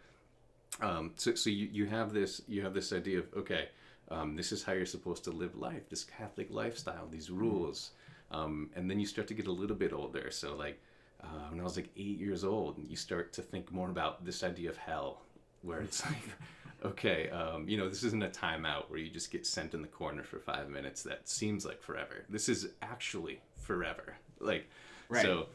[0.80, 3.70] um, so, so you, you have this you have this idea of okay,
[4.12, 7.92] um, this is how you're supposed to live life, this Catholic lifestyle, these rules,
[8.32, 10.30] um, and then you start to get a little bit older.
[10.30, 10.80] So like
[11.24, 14.44] uh, when I was like eight years old, you start to think more about this
[14.44, 15.22] idea of hell,
[15.62, 16.22] where it's like.
[16.86, 19.88] Okay, um, you know, this isn't a timeout where you just get sent in the
[19.88, 21.02] corner for five minutes.
[21.02, 22.24] That seems like forever.
[22.30, 24.15] This is actually forever.
[24.39, 24.70] Like,
[25.10, 25.24] Right.
[25.24, 25.48] so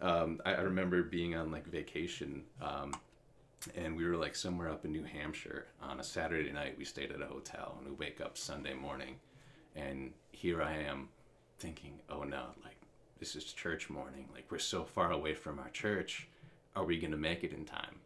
[0.00, 2.94] um, I, I remember being on like vacation um,
[3.76, 6.76] and we were like somewhere up in New Hampshire on a Saturday night.
[6.78, 9.16] We stayed at a hotel and we wake up Sunday morning
[9.76, 11.08] and here I am
[11.58, 12.76] thinking, oh no, like
[13.18, 14.26] this is church morning.
[14.32, 16.26] Like we're so far away from our church.
[16.74, 17.96] Are we going to make it in time?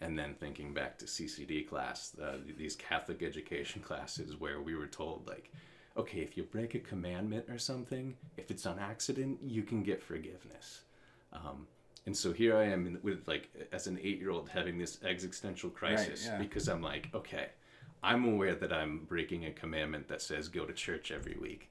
[0.00, 4.86] And then thinking back to CCD class, uh, these Catholic education classes where we were
[4.86, 5.52] told like,
[5.96, 10.02] okay, if you break a commandment or something, if it's on accident, you can get
[10.02, 10.82] forgiveness.
[11.32, 11.66] Um,
[12.06, 16.26] and so here I am in, with like as an eight-year-old having this existential crisis
[16.26, 16.38] yeah.
[16.38, 17.48] because I'm like, okay,
[18.02, 21.68] I'm aware that I'm breaking a commandment that says go to church every week,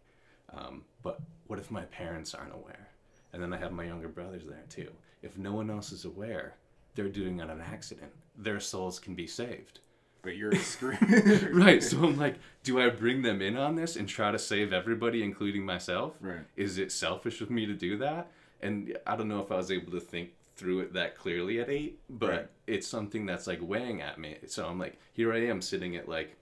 [0.54, 2.90] um, but what if my parents aren't aware?
[3.34, 4.92] And then I have my younger brothers there too.
[5.24, 6.56] If no one else is aware,
[6.98, 8.12] they're doing on an accident.
[8.38, 9.80] Their souls can be saved.
[10.24, 11.00] But you're screwed.
[11.54, 11.82] right.
[11.82, 15.24] So I'm like, do I bring them in on this and try to save everybody,
[15.24, 16.16] including myself?
[16.20, 16.42] Right.
[16.58, 18.30] Is it selfish of me to do that?
[18.62, 21.70] And I don't know if I was able to think through it that clearly at
[21.70, 22.48] eight, but Right.
[22.66, 24.38] it's something that's like weighing at me.
[24.48, 26.36] So I'm like, here I am sitting at like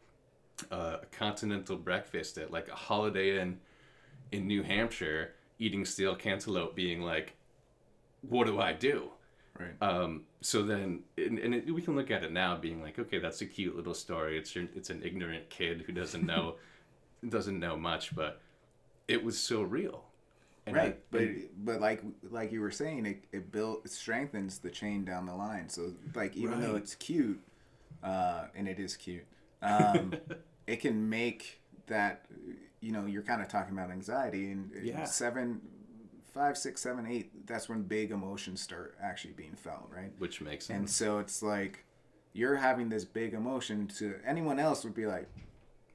[0.72, 3.60] a continental breakfast at like a Holiday Inn
[4.32, 7.36] in New Hampshire, eating steel cantaloupe, being like,
[8.22, 9.10] what do I do?
[9.60, 9.74] right.
[9.82, 13.18] Um, so then, and, and it, we can look at it now, being like, okay,
[13.18, 14.38] that's a cute little story.
[14.38, 16.56] It's your, it's an ignorant kid who doesn't know,
[17.28, 18.42] doesn't know much, but
[19.08, 20.04] it was so real.
[20.68, 21.22] And I- right but
[21.64, 25.36] but like like you were saying it, it built it strengthens the chain down the
[25.36, 27.40] line so like even though it's cute
[28.02, 29.26] uh and it is cute
[29.62, 30.16] um
[30.68, 32.26] it can make that
[32.82, 35.04] you know you're kind of talking about anxiety and Yeah.
[35.06, 35.62] seven
[36.36, 40.66] five six seven eight that's when big emotions start actually being felt right which makes
[40.66, 40.78] sense.
[40.78, 41.86] and so it's like
[42.34, 45.28] you're having this big emotion to anyone else would be like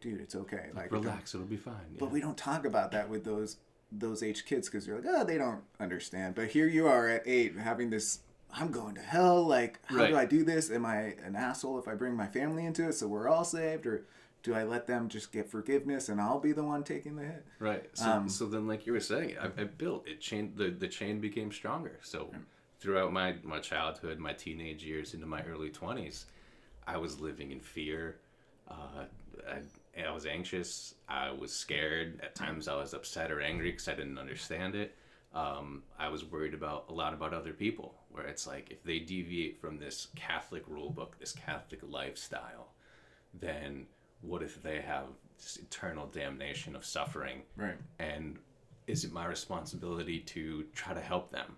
[0.00, 1.74] dude it's okay like Relax, it'll be fine.
[1.98, 3.58] but we don't talk about that with those
[3.92, 6.34] those age kids because you're like, oh, they don't understand.
[6.36, 8.20] But here you are at eight having this.
[8.52, 9.44] I'm going to hell.
[9.44, 10.70] Like, how do I do this?
[10.70, 13.86] Am I an asshole if I bring my family into it so we're all saved,
[13.86, 14.04] or
[14.42, 17.44] do I let them just get forgiveness and I'll be the one taking the hit?
[17.58, 17.84] Right.
[17.94, 20.20] So, Um, so then, like you were saying, I, I built it.
[20.20, 21.98] Chain the the chain became stronger.
[22.02, 22.30] So
[22.78, 26.26] throughout my my childhood, my teenage years, into my early twenties,
[26.86, 28.16] I was living in fear.
[28.68, 29.04] Uh,
[29.48, 30.94] I, I was anxious.
[31.08, 32.20] I was scared.
[32.22, 34.94] At times, I was upset or angry because I didn't understand it.
[35.34, 38.98] Um, I was worried about a lot about other people, where it's like if they
[38.98, 42.72] deviate from this Catholic rule book, this Catholic lifestyle,
[43.34, 43.86] then
[44.22, 45.04] what if they have
[45.38, 47.42] this eternal damnation of suffering?
[47.56, 47.76] Right.
[47.98, 48.38] and
[48.86, 51.56] is it my responsibility to try to help them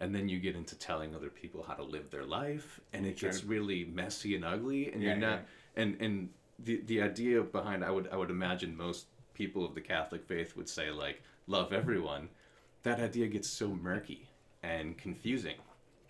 [0.00, 3.18] and then you get into telling other people how to live their life and it
[3.18, 5.42] gets really messy and ugly and Yeah, you're not
[5.76, 5.82] yeah.
[5.82, 9.80] and and the the idea behind i would i would imagine most people of the
[9.80, 12.28] catholic faith would say like love everyone
[12.82, 14.28] that idea gets so murky
[14.62, 15.56] and confusing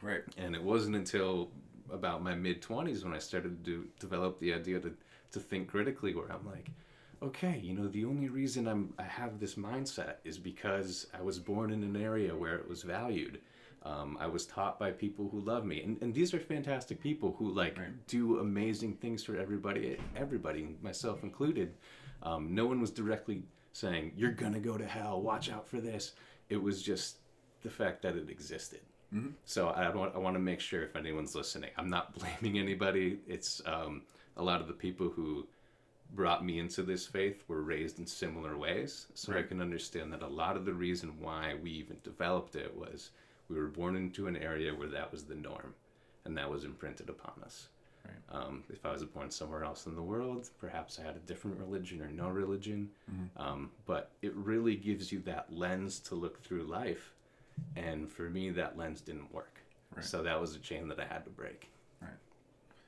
[0.01, 0.23] Right.
[0.39, 1.51] and it wasn't until
[1.93, 4.93] about my mid 20s when I started to develop the idea to,
[5.33, 6.71] to think critically where I'm like
[7.23, 11.39] okay you know the only reason I'm I have this mindset is because I was
[11.39, 13.41] born in an area where it was valued.
[13.85, 15.83] Um, I was taught by people who love me.
[15.83, 18.07] And, and these are fantastic people who like Right.
[18.07, 21.75] do amazing things for everybody everybody myself included.
[22.23, 25.21] Um, no one was directly saying you're gonna go to hell.
[25.21, 26.13] Watch out for this.
[26.49, 27.17] It was just
[27.63, 28.81] the fact that it existed
[29.45, 33.19] so I want I want to make sure if anyone's listening, I'm not blaming anybody.
[33.27, 34.03] It's um,
[34.37, 35.47] a lot of the people who
[36.15, 40.23] brought me into this faith were raised in similar ways, so I can understand that
[40.23, 43.11] a lot of the reason why we even developed it was
[43.49, 45.75] we were born into an area where that was the norm,
[46.25, 47.69] and that was imprinted upon us.
[48.05, 48.43] Right.
[48.43, 51.59] Um, if I was born somewhere else in the world, perhaps I had a different
[51.59, 52.91] religion or no religion.
[53.37, 57.13] Um, but it really gives you that lens to look through life
[57.77, 59.61] And for me, that lens didn't work.
[59.95, 60.05] Right.
[60.05, 61.69] So that was a chain that I had to break.
[62.01, 62.11] right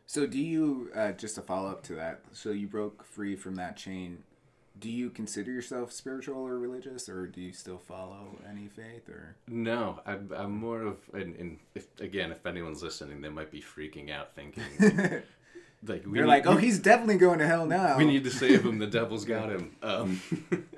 [0.06, 2.20] So, do you uh, just a follow up to that?
[2.32, 4.22] So, you broke free from that chain.
[4.78, 9.08] Do you consider yourself spiritual or religious, or do you still follow any faith?
[9.08, 13.52] Or No, I'm, I'm more of, and, and if, again, if anyone's listening, they might
[13.52, 14.64] be freaking out thinking,
[15.86, 18.64] like, we they're like, "Oh, he's definitely going to hell now." we need to save
[18.64, 18.78] him.
[18.78, 19.76] The devil's got him.
[19.82, 20.20] Um,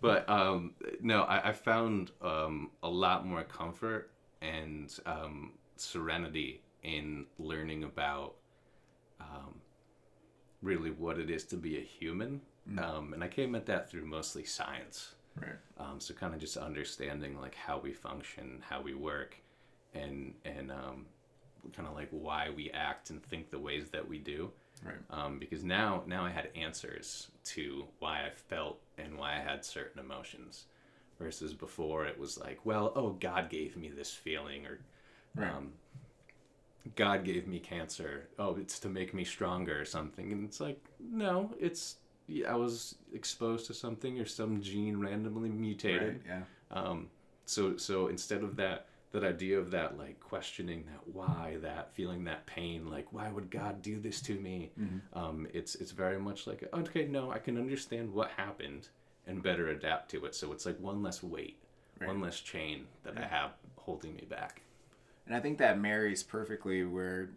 [0.00, 4.10] but um, no, I, I found um, a lot more comfort
[4.42, 8.34] and um, serenity in learning about
[9.20, 9.60] um,
[10.62, 12.40] really what it is to be a human.
[12.78, 15.14] Um, and I came at that through mostly science.
[15.40, 15.56] Right.
[15.78, 19.36] Um, so kind of just understanding like how we function, how we work,
[19.94, 21.06] and and um,
[21.74, 24.50] kind of like why we act and think the ways that we do
[24.84, 24.94] Right.
[25.10, 29.64] um, because now now I had answers to why I felt and why I had
[29.64, 30.66] certain emotions,
[31.18, 34.80] versus before it was like, well, oh, God gave me this feeling, or
[35.34, 35.50] Right.
[35.52, 35.72] um,
[36.94, 38.28] God gave me cancer.
[38.38, 41.96] Oh, it's to make me stronger or something, and it's like, no, it's
[42.28, 46.20] yeah, I was exposed to something or some gene randomly mutated.
[46.28, 46.42] Right.
[46.72, 46.78] Yeah.
[46.78, 47.08] Um,
[47.44, 48.86] so so instead of that
[49.18, 53.50] that idea of that like questioning that why that feeling that pain like why would
[53.50, 54.70] God do this to me?
[54.80, 55.18] Mm-hmm.
[55.18, 58.88] Um, it's it's very much like okay no I can understand what happened
[59.26, 60.34] and better adapt to it.
[60.34, 61.56] So it's like one less weight,
[61.98, 62.08] Right.
[62.08, 64.62] one less chain that I have holding me back.
[65.26, 67.30] And I think that marries perfectly where,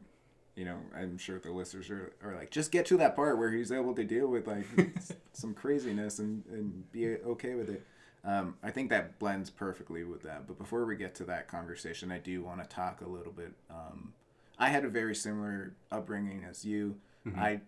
[0.56, 3.52] you know, I'm sure the listeners are, are like, just get to that part where
[3.52, 4.68] he's able to deal with like
[5.34, 7.84] some craziness and, and be okay with it.
[8.24, 10.46] Um, I think that blends perfectly with that.
[10.48, 13.54] But before we get to that conversation, I do want to talk a little bit.
[13.70, 14.14] Um,
[14.58, 16.98] I had a very similar upbringing as you.
[17.40, 17.62] I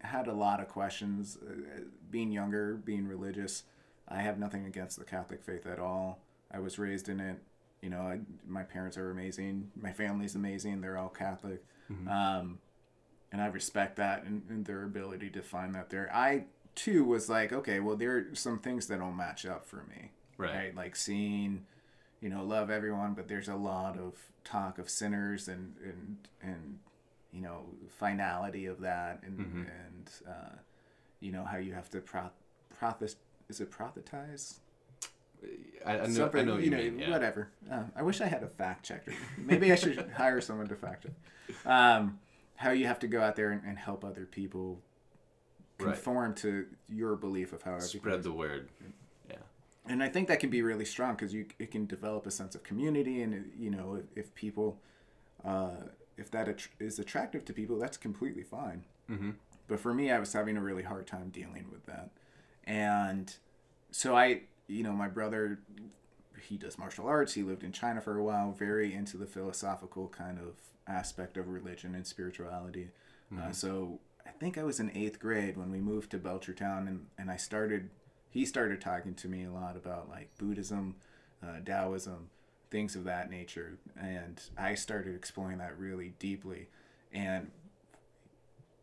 [0.00, 1.36] had a lot of questions.
[1.36, 1.80] Uh,
[2.10, 3.64] being younger, being religious,
[4.08, 6.20] I have nothing against the Catholic faith at all.
[6.50, 7.38] I was raised in it.
[7.82, 9.70] You know, I, my parents are amazing.
[9.76, 10.80] My family's amazing.
[10.80, 11.62] They're all Catholic.
[12.08, 12.58] Um,
[13.32, 16.10] and I respect that and, and their ability to find that there.
[16.14, 16.44] I,
[16.74, 20.10] too, was like, okay, well, there are some things that don't match up for me.
[20.36, 20.74] Right.
[20.74, 21.66] Like seeing,
[22.20, 24.14] you know, love everyone, but there's a lot of
[24.44, 26.78] talk of sinners and, and, and,
[27.32, 30.56] you know, finality of that and, and, uh,
[31.20, 32.30] you know, how you have to pro,
[32.76, 33.16] prophes,
[33.48, 34.58] is it prophetize?
[35.84, 36.98] I, I know I know you, mean.
[36.98, 37.10] Yeah.
[37.10, 37.48] Whatever.
[37.70, 39.12] Um, I wish I had a fact checker.
[39.36, 41.66] Maybe I should hire someone to fact check.
[41.66, 42.18] Um,
[42.56, 44.80] how you have to go out there and, and help other people
[45.78, 45.94] Right.
[45.94, 48.68] conform to your belief of how Spread the word.
[49.28, 49.36] Yeah.
[49.86, 52.54] And I think that can be really strong because you it can develop a sense
[52.54, 54.78] of community, and you know if, if people,
[55.44, 58.84] uh, if that att- is attractive to people, that's completely fine.
[59.10, 59.30] Mm-hmm.
[59.66, 62.10] But for me, I was having a really hard time dealing with that,
[62.64, 63.34] and
[63.90, 65.58] so I, you know, my brother,
[66.40, 67.34] he does martial arts.
[67.34, 70.54] He lived in China for a while, very into the philosophical kind of
[70.86, 72.90] aspect of religion and spirituality.
[73.36, 77.06] Uh, so I think I was in eighth grade when we moved to Belchertown, and
[77.18, 77.90] and I started.
[78.30, 80.96] He started talking to me a lot about like Buddhism,
[81.42, 82.30] uh, Taoism,
[82.70, 86.68] things of that nature, and I started exploring that really deeply,
[87.12, 87.50] and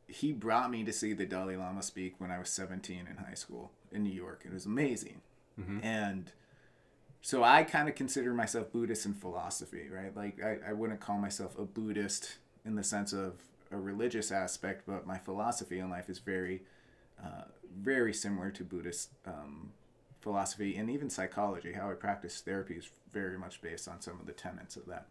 [0.07, 3.33] he brought me to see the Dalai Lama speak when I was 17 in high
[3.33, 4.43] school in New York.
[4.45, 5.21] It was amazing.
[5.83, 6.31] And
[7.21, 10.15] so I kind of consider myself Buddhist in philosophy, right?
[10.15, 13.35] Like I, I wouldn't call myself a Buddhist in the sense of
[13.71, 16.63] a religious aspect, but my philosophy in life is very,
[17.23, 17.43] uh,
[17.79, 19.71] very similar to Buddhist um,
[20.19, 21.73] philosophy and even psychology.
[21.73, 25.07] How I practice therapy is very much based on some of the tenets of that.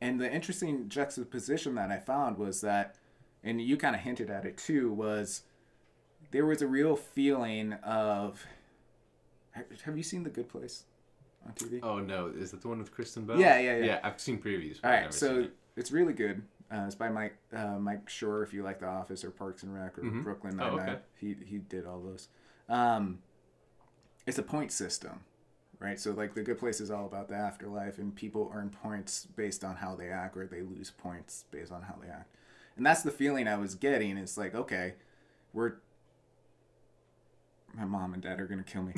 [0.00, 2.96] And the interesting juxtaposition that I found was that,
[3.42, 5.42] and you kind of hinted at it too, was
[6.30, 8.44] there was a real feeling of.
[9.84, 10.82] Have you seen The Good Place
[11.46, 11.78] on TV?
[11.82, 13.38] Oh no, is that the one with Kristen Bell?
[13.38, 13.84] Yeah, yeah, yeah.
[13.84, 14.78] Yeah, I've seen previews.
[14.82, 16.42] All never so it's really good.
[16.72, 18.42] Uh, it's by Mike uh, Mike Schur.
[18.42, 20.98] If you like The Office or Parks and Rec or Brooklyn Oh, Nine Nine, okay.
[21.20, 22.28] he he did all those.
[22.68, 23.18] Um,
[24.26, 25.20] it's a point system,
[25.78, 26.00] right?
[26.00, 29.62] So like The Good Place is all about the afterlife, and people earn points based
[29.62, 32.34] on how they act, or they lose points based on how they act.
[32.76, 34.16] And that's the feeling I was getting.
[34.16, 34.94] It's like okay,
[35.52, 35.74] we're
[37.76, 38.94] my mom and dad are gonna kill me.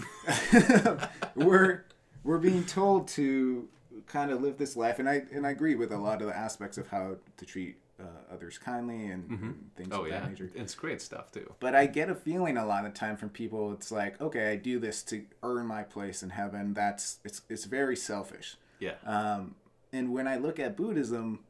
[1.35, 1.85] we're
[2.25, 3.69] we're being told to
[4.07, 6.37] kind of live this life, and I and I agree with a lot of the
[6.37, 10.29] aspects of how to treat uh, others kindly and, and things Oh of yeah, that
[10.31, 10.51] nature.
[10.55, 11.53] it's great stuff too.
[11.61, 13.73] But I get a feeling a lot of time from people.
[13.73, 16.75] It's like, okay, I do this to earn my place in heaven.
[16.75, 18.57] That's it's it's very selfish.
[18.81, 18.95] Yeah.
[19.05, 19.55] Um,
[19.93, 21.41] and when I look at Buddhism,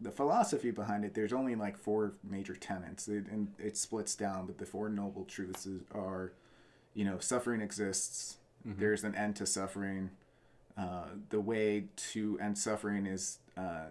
[0.00, 4.46] the philosophy behind it, there's only like four major tenets, it, and it splits down.
[4.46, 6.32] But the four noble truths is, are,
[6.94, 8.38] you know, suffering exists.
[8.64, 10.10] There's an end to suffering.
[10.76, 13.88] Uh, the way to end suffering is uh,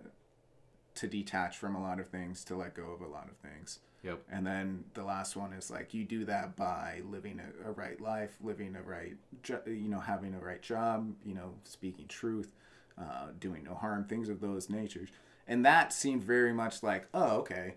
[0.95, 3.80] to detach from a lot of things, to let go of a lot of things.
[4.03, 4.21] Yep.
[4.32, 7.99] And then the last one is like you do that by living a, a right
[7.99, 12.51] life, living a right, jo- you know, having a right job, you know, speaking truth,
[12.97, 15.09] uh, doing no harm, things of those natures.
[15.47, 17.75] And that seemed very much like, oh, okay,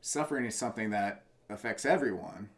[0.00, 2.48] suffering is something that affects everyone,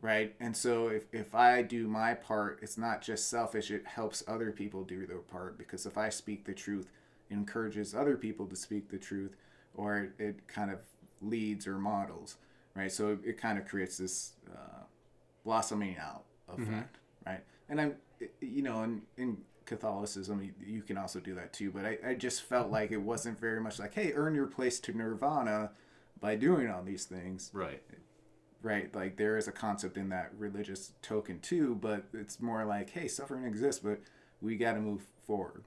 [0.00, 0.34] right?
[0.40, 4.50] And so if, if I do my part, it's not just selfish, it helps other
[4.50, 6.90] people do their part because if I speak the truth,
[7.28, 9.36] it encourages other people to speak the truth
[9.74, 10.78] or it, it kind of
[11.20, 12.36] leads or models,
[12.74, 12.90] right?
[12.90, 14.84] So it, it kind of creates this uh,
[15.44, 16.96] blossoming out effect,
[17.26, 17.40] right?
[17.68, 17.94] And I'm,
[18.40, 22.14] you know, in, in Catholicism, you, you can also do that too, but I, I
[22.14, 25.70] just felt like it wasn't very much like, hey, earn your place to nirvana
[26.20, 27.82] by doing all these things Right.
[28.62, 32.90] Right like there is a concept in that religious token too but it's more like
[32.90, 34.00] hey suffering exists but
[34.42, 35.64] we got to move forward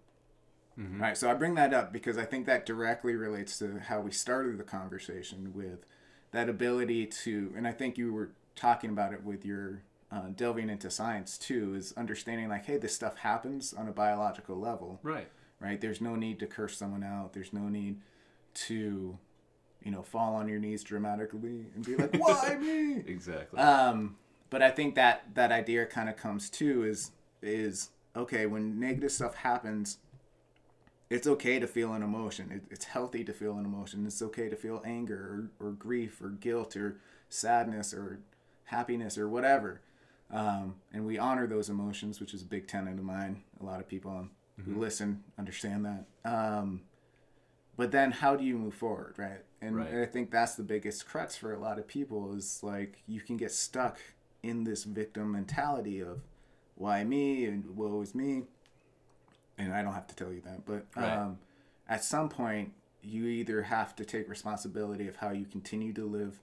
[0.99, 4.09] right so i bring that up because i think that directly relates to how we
[4.11, 5.85] started the conversation with
[6.31, 10.69] that ability to and i think you were talking about it with your uh, delving
[10.69, 15.27] into science too is understanding like hey this stuff happens on a biological level Right.
[15.59, 15.79] right?
[15.81, 17.33] There's no need to curse someone out.
[17.33, 17.99] There's no need
[18.55, 19.17] to,
[19.83, 23.59] you know, fall on your knees dramatically and be like, "Why me?" Exactly.
[23.59, 24.15] Um,
[24.49, 27.11] but I think that that idea kind of comes too is
[27.41, 29.97] is okay when negative stuff happens.
[31.09, 32.51] It's okay to feel an emotion.
[32.51, 34.05] It, it's healthy to feel an emotion.
[34.07, 36.97] It's okay to feel anger or, or grief or guilt or
[37.29, 38.19] sadness or
[38.65, 39.81] happiness or whatever.
[40.31, 43.43] Um, and we honor those emotions, which is a big tenet of mine.
[43.61, 44.27] A lot of people
[44.65, 46.05] who listen understand that.
[46.25, 46.81] Um,
[47.75, 49.41] but then how do you move forward, right?
[49.61, 49.93] And Right.
[49.93, 53.37] I think that's the biggest crux for a lot of people is like you can
[53.37, 53.99] get stuck
[54.41, 56.21] in this victim mentality of
[56.75, 58.43] why me and woe is me.
[59.57, 61.17] And I don't have to tell you that, but Right.
[61.17, 61.39] um,
[61.87, 66.39] at some point you either have to take responsibility of how you continue to live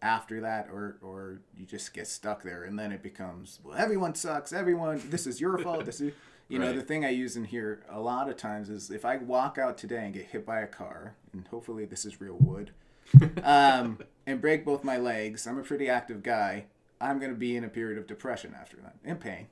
[0.00, 4.14] after that or or you just get stuck there and then it becomes well everyone
[4.14, 6.12] sucks everyone this is your fault this is
[6.48, 9.16] you know the thing i use in here a lot of times is if i
[9.16, 12.72] walk out today and get hit by a car and hopefully this is real wood
[13.44, 16.64] um, and break both my legs i'm a pretty active guy
[17.00, 19.46] i'm going to be in a period of depression after that and pain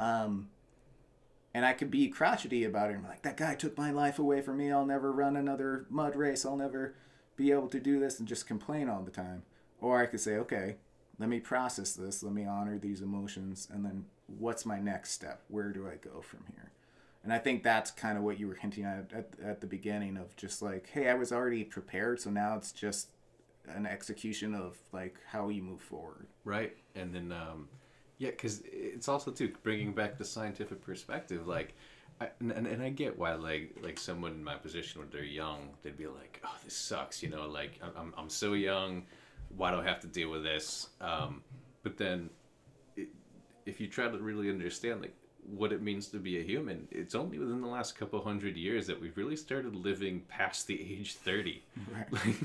[0.00, 0.48] um,
[1.52, 4.18] and I could be crotchety about it and be like, that guy took my life
[4.18, 4.70] away from me.
[4.70, 6.46] I'll never run another mud race.
[6.46, 6.94] I'll never
[7.36, 9.42] be able to do this and just complain all the time.
[9.80, 10.76] Or I could say, okay,
[11.18, 12.22] let me process this.
[12.22, 13.68] Let me honor these emotions.
[13.72, 14.04] And then
[14.38, 15.42] what's my next step?
[15.48, 16.70] Where do I go from here?
[17.22, 20.16] And I think that's kind of what you were hinting at, at at the beginning
[20.16, 22.20] of just like, hey, I was already prepared.
[22.20, 23.08] So now it's just
[23.68, 26.26] an execution of like how you move forward.
[26.44, 27.68] right and then um
[28.18, 31.74] yeah because it's also too bringing back the scientific perspective like
[32.20, 35.68] I, and, and I get why like like someone in my position when they're young
[35.82, 39.04] they'd be like oh this sucks you know like I'm- I'm, so young
[39.56, 41.42] why do I have to deal with this um
[41.82, 42.30] but then
[43.66, 45.14] if you try to really understand like
[45.46, 48.86] what it means to be a human it's only within the last couple hundred years
[48.86, 52.12] that we've really started living past the age 30 Right.
[52.12, 52.36] like,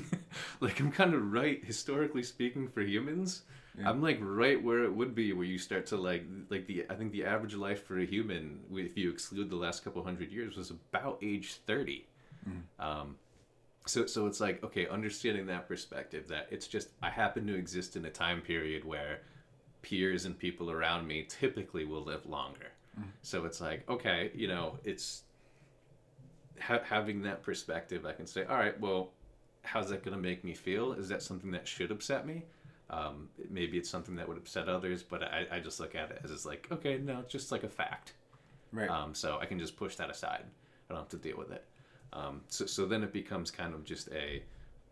[0.60, 3.42] like i'm kind of right historically speaking for humans
[3.84, 6.94] i'm like right where it would be where you start to like like the i
[6.94, 10.56] think the average life for a human if you exclude the last couple hundred years
[10.56, 12.06] was about age 30
[12.78, 13.16] um
[13.86, 17.94] so so it's like okay understanding that perspective that it's just i happen to exist
[17.96, 19.20] in a time period where
[19.86, 22.68] peers and people around me typically will live longer
[23.22, 25.22] so it's like okay you know it's
[26.60, 29.10] ha- having that perspective i can say all right well
[29.62, 32.42] how's that going to make me feel is that something that should upset me
[32.88, 36.20] um, maybe it's something that would upset others but I, I just look at it
[36.24, 38.14] as it's like okay no it's just like a fact
[38.72, 38.88] Right.
[38.90, 40.44] um, so I can just push that aside.
[40.90, 41.64] I don't have to deal with it.
[42.12, 44.42] Um, so, so then it becomes kind of just a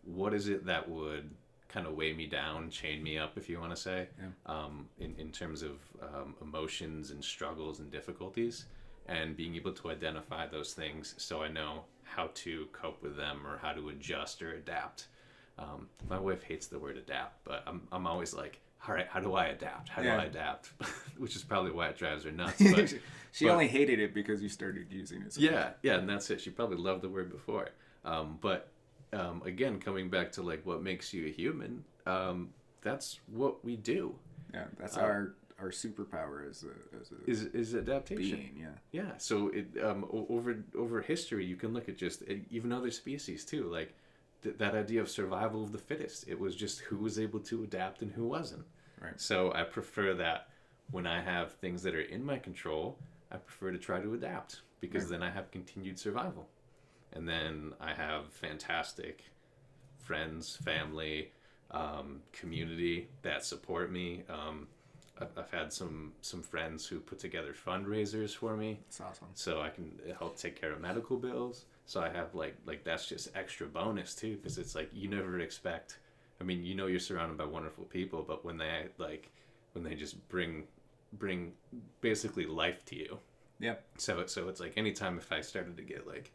[0.05, 1.29] what is it that would
[1.75, 4.07] kind of weigh me down, chain me up, if you want to say,
[4.45, 5.71] um, in, in terms of
[6.01, 8.65] um, emotions and struggles and difficulties,
[9.07, 13.45] and being able to identify those things so I know how to cope with them
[13.45, 15.07] or how to adjust or adapt.
[15.59, 19.19] Um, my wife hates the word adapt, but I'm, I'm always like, all right, how
[19.19, 19.89] do I adapt?
[19.89, 20.15] How Yeah.
[20.15, 20.71] do I adapt?
[21.17, 22.61] Which is probably why it drives her nuts.
[22.73, 22.93] But,
[23.33, 25.33] she but- only hated it because you started using it.
[25.33, 26.39] so yeah, yeah, and that's it.
[26.39, 27.67] She probably loved the word before.
[28.05, 28.69] Um, but
[29.15, 32.49] um, again, coming back to like what makes you a human, um,
[32.81, 34.15] that's what we do.
[34.53, 38.37] Yeah, that's our our superpower as a as a Uh, Is is adaptation.
[38.39, 38.57] being.
[38.59, 38.75] Yeah.
[39.03, 39.17] Yeah.
[39.17, 43.45] So it um, over over history, you can look at just uh, even other species
[43.45, 43.93] too, like
[44.43, 46.27] th- that idea of survival of the fittest.
[46.27, 48.65] It was just who was able to adapt and who wasn't.
[49.01, 49.19] Right.
[49.19, 50.49] So I prefer that
[50.91, 52.97] when I have things that are in my control,
[53.31, 56.47] I prefer to try to adapt because then I have continued survival.
[57.15, 59.23] And then I have fantastic
[59.97, 61.31] friends, family,
[61.71, 64.23] um, community that support me.
[64.29, 64.67] Um,
[65.19, 69.27] I've, had some some friends who put together fundraisers for me, It's awesome.
[69.33, 71.65] so I can help take care of medical bills.
[71.85, 75.39] So I have like like that's just extra bonus too, because it's like you never
[75.39, 75.99] expect.
[76.41, 79.31] I mean, you know, you're surrounded by wonderful people, but when they like
[79.71, 80.63] when they just bring
[81.13, 81.53] bring
[82.01, 83.17] basically life to you.
[83.59, 83.85] Yep.
[83.97, 86.33] So so it's like anytime if I started to get like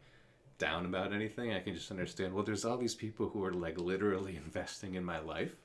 [0.61, 2.33] down about anything, I can just understand.
[2.33, 5.55] Well, there's all these people who are like literally investing in my life,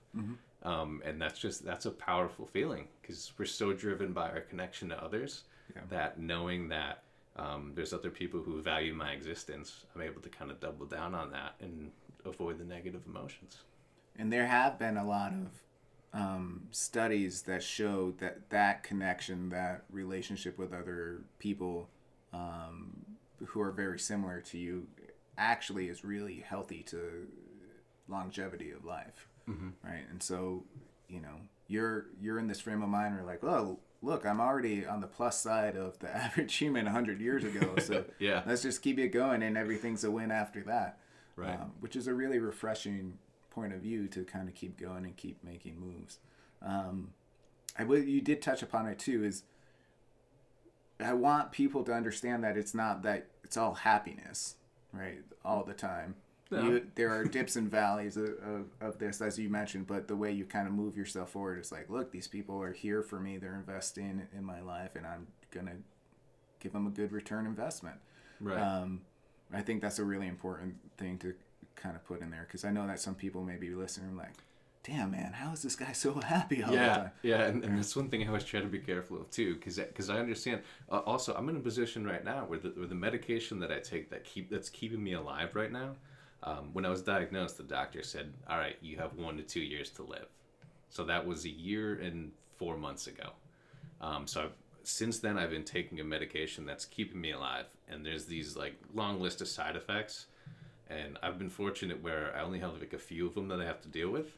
[0.63, 4.89] um, and that's just that's a powerful feeling because we're so driven by our connection
[4.89, 5.45] to others
[5.75, 5.83] Yeah.
[5.91, 7.03] that knowing that
[7.37, 11.15] um, there's other people who value my existence, I'm able to kind of double down
[11.15, 11.91] on that and
[12.25, 13.59] avoid the negative emotions.
[14.19, 15.49] And there have been a lot of
[16.19, 21.91] um, studies that show that that connection, that relationship with other people
[22.33, 23.05] um,
[23.45, 24.87] who are very similar to you,
[25.39, 27.27] actually is really healthy to
[28.09, 29.29] longevity of life,
[29.83, 30.05] right?
[30.11, 30.65] And so,
[31.09, 31.37] you know,
[31.69, 35.07] you're you're in this frame of mind where like, oh, look, I'm already on the
[35.07, 38.43] plus side of the average human 100 years ago, so Yeah.
[38.47, 40.99] let's just keep it going, and everything's a win after that
[41.35, 41.61] Right.
[41.61, 43.19] um, which is a really refreshing
[43.51, 46.19] point of view to kind of keep going and keep making moves.
[46.63, 47.11] Um,
[47.79, 49.23] I will, you did touch upon it too.
[49.23, 49.43] Is
[51.01, 54.57] I want people to understand that it's not that it's all happiness,
[54.93, 56.17] right, all the time.
[56.51, 56.63] No.
[56.63, 60.15] You, there are dips and valleys of, of, of this, as you mentioned, but the
[60.15, 63.19] way you kind of move yourself forward is like, look, these people are here for
[63.19, 63.37] me.
[63.37, 65.77] They're investing in my life, and I'm gonna
[66.61, 67.97] give them a good return investment.
[68.41, 68.59] Right.
[68.59, 69.03] Um,
[69.53, 71.35] I think that's a really important thing to
[71.75, 74.33] kind of put in there because I know that some people may be listening like,
[74.87, 77.11] damn man, how is this guy so happy all the yeah, time?
[77.23, 79.79] yeah, and, and that's one thing I always try to be careful of too, because
[79.79, 80.63] because I understand.
[80.91, 83.81] Uh, also, I'm in a position right now where the, where the medication that I
[83.81, 85.97] take that keep that's keeping me alive right now.
[86.43, 89.61] Um, when I was diagnosed, the doctor said, "All right, you have one to two
[89.61, 90.29] years to live."
[90.89, 93.31] So that was a year and four months ago.
[94.01, 94.53] Um, so I've,
[94.85, 98.77] since then, I've been taking a medication that's keeping me alive, and there's these like
[98.95, 100.27] long list of side effects.
[100.89, 103.65] And I've been fortunate where I only have like a few of them that I
[103.65, 104.31] have to deal with.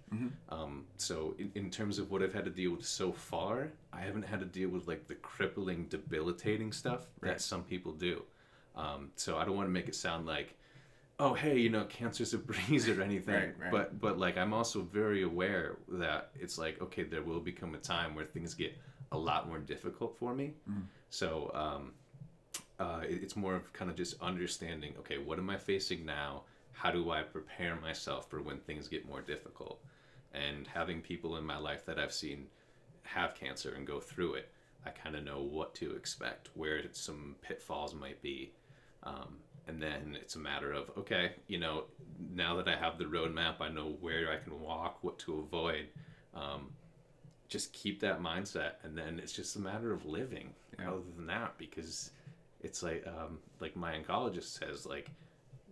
[0.49, 4.01] Um, so in, in terms of what I've had to deal with so far, I
[4.01, 8.23] haven't had to deal with like the crippling, debilitating stuff that some people do.
[8.77, 10.55] Um, so I don't want to make it sound like,
[11.21, 13.35] oh hey, you know, cancer's a breeze or anything.
[13.35, 13.71] Right, right.
[13.71, 17.79] But but like I'm also very aware that it's like okay, there will become a
[17.79, 18.73] time where things get
[19.13, 20.55] a lot more difficult for me.
[21.11, 21.93] So um,
[22.79, 26.45] uh, it- it's more of kind of just understanding okay what am i facing now?
[26.73, 29.81] How do i prepare myself for when things get more difficult?
[30.33, 32.47] And having people in my life that i've seen
[33.03, 34.53] have cancer and go through it
[34.87, 38.53] i kind of know what to expect where some pitfalls might be.
[39.03, 41.85] Um, and then it's a matter of okay you know
[42.35, 45.87] now that i have the roadmap i know where i can walk what to avoid
[46.35, 46.71] um,
[47.49, 48.73] just keep that mindset.
[48.83, 50.91] And then it's just a matter of living Yeah.
[50.91, 52.11] other than that because
[52.61, 55.11] it's like um, like my oncologist says like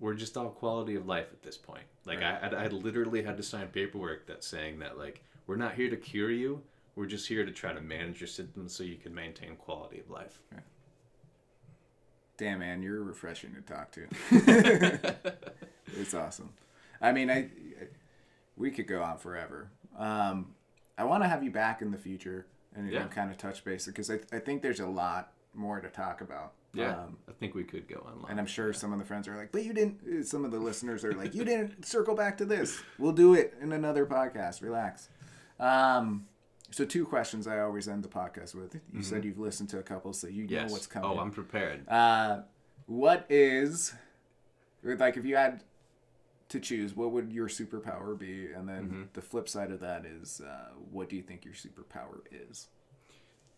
[0.01, 2.39] we're just all quality of life at this point like Right.
[2.43, 5.89] I, I, I literally had to sign paperwork that's saying that like we're not here
[5.91, 6.63] to cure you
[6.95, 10.11] we're just here to try to manage your symptoms so you can maintain quality of
[10.11, 10.41] life
[12.39, 14.07] Damn man, you're refreshing to talk to.
[15.99, 16.51] it's awesome.
[17.01, 17.49] I mean, I
[18.59, 19.71] we could go on forever.
[19.99, 20.55] Um,
[20.99, 23.05] I want to have you back in the future and, Yeah.
[23.05, 26.53] kind of touch base because I, I think there's a lot more to talk about.
[26.77, 28.31] Yeah Um, i think we could go online.
[28.31, 30.25] and I'm sure some of the friends are like, but you didn't.
[30.27, 32.81] Some of the listeners are like, you didn't circle back to this.
[32.99, 34.63] We'll do it in another podcast.
[34.63, 35.09] Relax.
[35.61, 36.27] Um,
[36.71, 38.79] so two questions I always end the podcast with.
[38.93, 40.53] You said you've listened to a couple, so you Mm-hmm.
[40.53, 41.11] yes know what's coming.
[41.11, 42.43] oh i'm prepared Uh,
[42.87, 43.95] what is,
[44.83, 45.63] like, if you had
[46.49, 48.53] to choose, what would your superpower be?
[48.53, 49.03] And then Mm-hmm.
[49.15, 52.69] the flip side of that is, uh, what do you think your superpower is?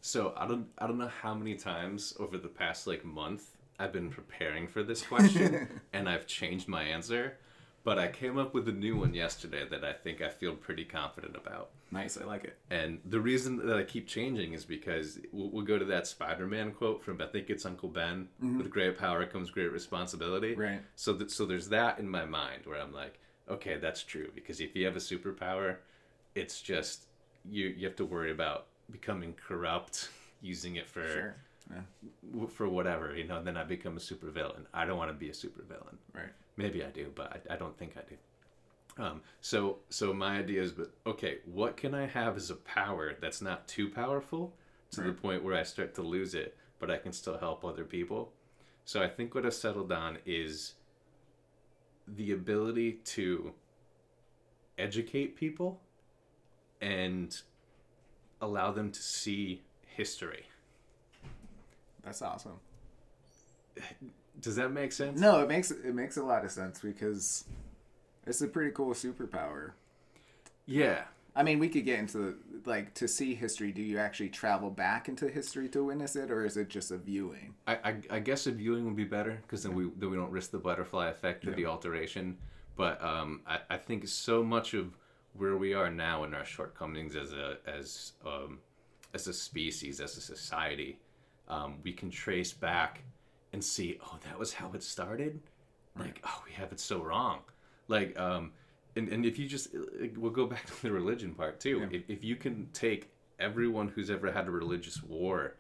[0.01, 3.93] So I don't I don't know how many times over the past like month I've
[3.93, 7.37] been preparing for this question and I've changed my answer,
[7.85, 10.85] but I came up with a new one yesterday that I think I feel pretty
[10.85, 11.71] confident about.
[11.91, 12.57] Nice, I like it.
[12.71, 16.73] And the reason that I keep changing is because we'll, we'll go to that Spider-Man
[16.73, 18.29] quote from I think it's Uncle Ben.
[18.43, 18.59] Mm-hmm.
[18.59, 20.55] With great power comes great responsibility.
[20.55, 20.83] Right.
[20.97, 23.19] So that so there's that in my mind where I'm like,
[23.49, 25.77] okay, that's true because if you have a superpower,
[26.35, 27.05] it's just
[27.49, 30.11] you you have to worry about becoming corrupt,
[30.41, 31.37] using it for Sure.
[31.71, 31.83] Yeah.
[32.31, 33.43] w- for whatever you know.
[33.43, 34.65] Then I become a supervillain.
[34.73, 35.97] I don't want to be a supervillain.
[36.15, 36.33] Right.
[36.57, 38.17] Maybe I do, but I, I don't think I do.
[39.03, 43.15] Um, so so my idea is, but okay, what can I have as a power
[43.21, 44.55] that's not too powerful
[44.93, 47.85] to the point where I start to lose it, but I can still help other
[47.85, 48.33] people.
[48.87, 50.75] So I think what I've settled on is
[52.09, 53.53] the ability to
[54.79, 55.81] educate people
[56.81, 57.39] and
[58.41, 60.45] allow them to see history.
[62.05, 62.61] That's awesome.
[64.41, 65.21] Does that make sense?
[65.21, 67.45] No, it makes it makes a lot of sense because
[68.27, 69.73] it's a pretty cool superpower.
[70.67, 71.03] Yeah.
[71.35, 73.73] I mean, we could get into like to see history.
[73.73, 76.99] Do you actually travel back into history to witness it, or is it just a
[76.99, 77.55] viewing?
[77.67, 80.31] I, I, I guess a viewing would be better because then we then we don't
[80.31, 82.37] risk the butterfly effect or the alteration.
[82.77, 84.97] But um, I, I think so much of
[85.39, 88.59] where we are now in our shortcomings as a as um,
[89.15, 90.99] as a species, as a society,
[91.49, 93.03] um, we can trace back
[93.55, 95.41] and see, oh, that was how it started.
[95.99, 97.39] Like, oh, we have it so wrong.
[97.89, 98.53] Like, um,
[98.97, 99.69] and, and if you just,
[100.17, 101.89] we'll go back to the religion part too.
[101.91, 103.11] If, if you can take
[103.41, 105.55] everyone who's ever had a religious war,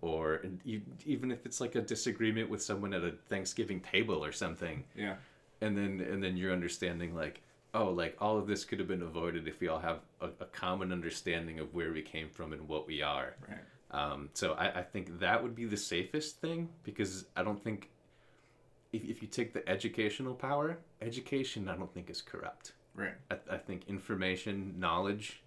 [0.00, 4.24] or and you, even if it's like a disagreement with someone at a Thanksgiving table
[4.24, 5.16] or something, Yeah.
[5.60, 7.42] and then and then you're understanding like
[7.74, 10.46] oh like all of this could have been avoided if we all have a, a
[10.46, 13.58] common understanding of where we came from and what we are Right.
[13.90, 17.90] um, so I, I think that would be the safest thing because i don't think
[18.92, 23.14] if, if you take the educational power education i don't think is corrupt Right.
[23.30, 25.42] I, I think information knowledge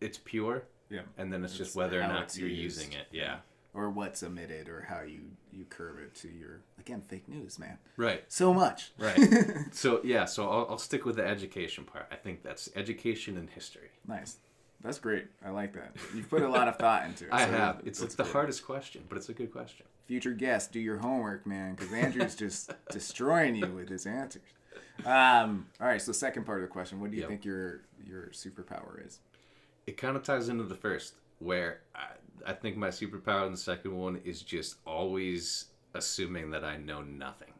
[0.00, 1.00] it's pure Yeah.
[1.16, 2.78] and then it's, It's just whether or not you're used.
[2.82, 3.36] using it yeah
[3.72, 5.22] Or what's omitted, or how you
[5.56, 7.78] you curve it to your again fake news, man.
[7.96, 8.92] right So much.
[8.98, 9.18] Right.
[9.72, 12.06] so yeah, so I'll, I'll stick with the education part.
[12.12, 13.90] I think that's education and history.
[14.06, 14.36] Nice.
[14.82, 15.26] That's great.
[15.44, 15.92] I like that.
[16.14, 17.30] You've put a lot of thought into it.
[17.32, 17.80] I so have.
[17.86, 19.86] It's it's the hardest question, but it's a good question.
[20.06, 24.42] future guest, do your homework, man, because Andrew's just destroying you with his answers.
[25.06, 27.30] Um, all right, so second part of the question, what do you Yep.
[27.30, 29.20] think your your superpower is?
[29.86, 32.04] It kind of ties into the first, where I,
[32.46, 37.02] I think my superpower in the second one is just always assuming that I know
[37.02, 37.52] nothing,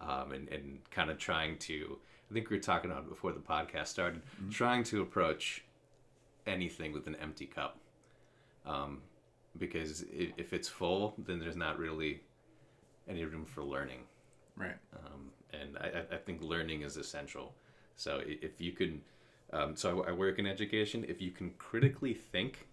[0.00, 1.98] um, and and kind of trying to.
[2.30, 5.64] I think we were talking about before the podcast started, trying to approach
[6.46, 7.78] anything with an empty cup,
[8.64, 9.02] um,
[9.58, 12.20] because if, if it's full, then there's not really
[13.08, 14.00] any room for learning.
[14.56, 14.76] Right.
[14.96, 17.54] um, and I, I- I think learning is essential.
[17.96, 19.00] So if you can,
[19.52, 21.04] um, so I, I work in education.
[21.08, 22.66] If you can critically think,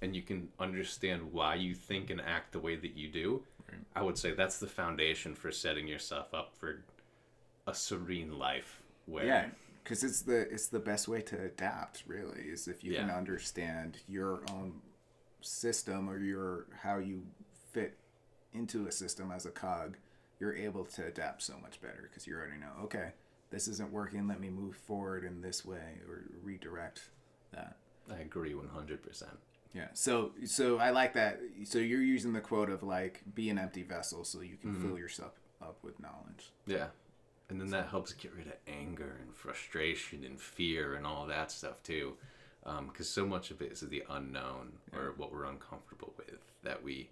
[0.00, 3.42] and you can understand why you think and act the way that you do,
[3.94, 6.84] I would say that's the foundation for setting yourself up for
[7.66, 8.82] a serene life.
[9.06, 9.46] Where Yeah,
[9.82, 12.04] because it's the it's the best way to adapt.
[12.06, 14.80] Really, is if you can understand your own
[15.40, 17.22] system or your how you
[17.72, 17.96] fit
[18.52, 19.96] into a system as a cog,
[20.40, 22.84] you're able to adapt so much better because you already know.
[22.84, 23.12] Okay,
[23.50, 24.28] this isn't working.
[24.28, 27.02] Let me move forward in this way or redirect
[27.52, 27.76] that.
[28.10, 29.38] I agree one hundred percent.
[29.74, 29.88] Yeah.
[29.92, 31.40] So so I like that.
[31.64, 34.88] So you're using the quote of like be an empty vessel so you can mm-hmm.
[34.88, 36.52] fill yourself up with knowledge.
[36.66, 36.86] Yeah.
[37.50, 41.50] And then that helps get rid of anger and frustration and fear and all that
[41.50, 42.14] stuff too.
[42.66, 46.82] Um, because so much of it is the unknown or what we're uncomfortable with that
[46.82, 47.08] we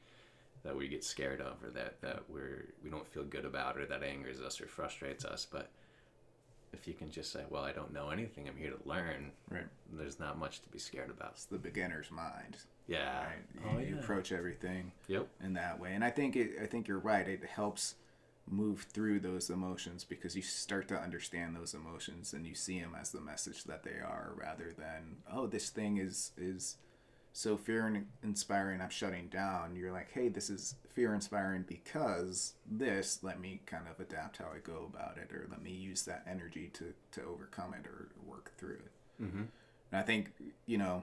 [0.64, 3.86] that we get scared of or that, that we're we don't feel good about or
[3.86, 5.46] that angers us or frustrates us.
[5.50, 5.70] But
[6.78, 9.66] if you can just say, Well, I don't know anything, I'm here to learn, Right.
[9.92, 11.32] there's not much to be scared about.
[11.32, 12.56] It's the beginner's mind.
[12.86, 13.24] Yeah.
[13.24, 13.32] Right.
[13.54, 15.28] You, Oh, you approach everything Yep.
[15.42, 16.58] in that way, and I think it.
[16.62, 17.26] I think you're right.
[17.28, 17.96] It helps
[18.48, 22.94] move through those emotions because you start to understand those emotions and you see them
[22.94, 26.76] as the message that they are, rather than oh, this thing is is
[27.36, 28.80] so fear inspiring.
[28.80, 29.76] I'm shutting down.
[29.76, 33.18] You're like, hey, this is fear inspiring because this.
[33.22, 36.24] Let me kind of adapt how I go about it, or let me use that
[36.26, 39.22] energy to to overcome it or work through it.
[39.22, 39.42] Mm-hmm.
[39.92, 40.32] And I think
[40.64, 41.02] you know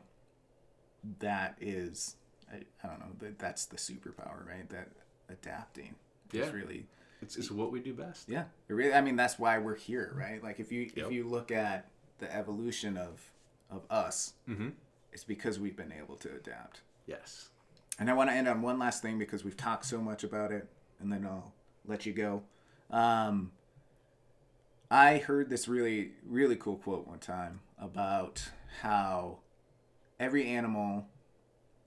[1.19, 2.15] that is
[2.51, 4.67] I, I don't know that that's the superpower, right?
[4.69, 4.89] That
[5.29, 5.95] adapting
[6.31, 6.43] Yeah.
[6.45, 6.87] is really
[7.21, 8.27] It's, it's what we do best.
[8.27, 8.45] yeah.
[8.67, 10.41] It really, I mean, that's why we're here, right?
[10.43, 11.05] Like if you Yep.
[11.07, 13.31] if you look at the evolution of
[13.69, 14.69] of us, Mm-hmm.
[15.13, 16.81] It's because we've been able to adapt.
[17.05, 17.49] Yes.
[17.99, 20.51] And I want to end on one last thing because we've talked so much about
[20.51, 20.67] it,
[20.99, 21.53] and then I'll
[21.85, 22.41] let you go.
[22.89, 23.51] Um,
[24.89, 28.43] I heard this really, really cool quote one time about
[28.81, 29.39] how
[30.19, 31.07] every animal,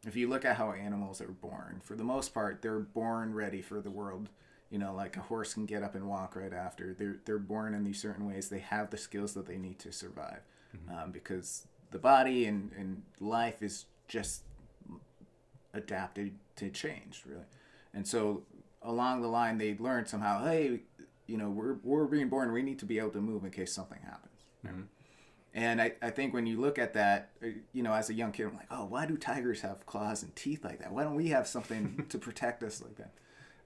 [0.06, 3.62] if you look at how animals are born, for the most part, they're born ready
[3.62, 4.28] for the world.
[4.70, 6.92] You know, like a horse can get up and walk right after.
[6.92, 8.48] They're they're born in these certain ways.
[8.48, 10.40] They have the skills that they need to survive,
[10.90, 14.42] um, because the body and, and life is just
[15.74, 17.44] adapted to change really
[17.92, 18.42] and so
[18.82, 20.80] along the line they learned somehow hey
[21.26, 23.72] you know we're, we're being born we need to be able to move in case
[23.72, 24.40] something happens
[25.54, 28.30] And I, I think when you look at that, uh, you know, as a young
[28.32, 30.92] kid, I'm like, oh, why do tigers have claws and teeth like that?
[30.92, 33.12] Why don't we have something to protect us like that?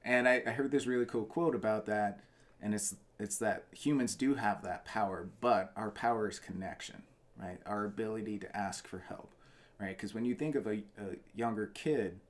[0.04, 2.20] And I, I heard this really cool quote about that,
[2.62, 7.02] and it's it's that humans do have that power, but our power is connection,
[7.40, 7.58] right?
[7.66, 9.32] Our ability to ask for help,
[9.80, 9.96] right?
[9.96, 12.20] Because when you think of a, a younger kid,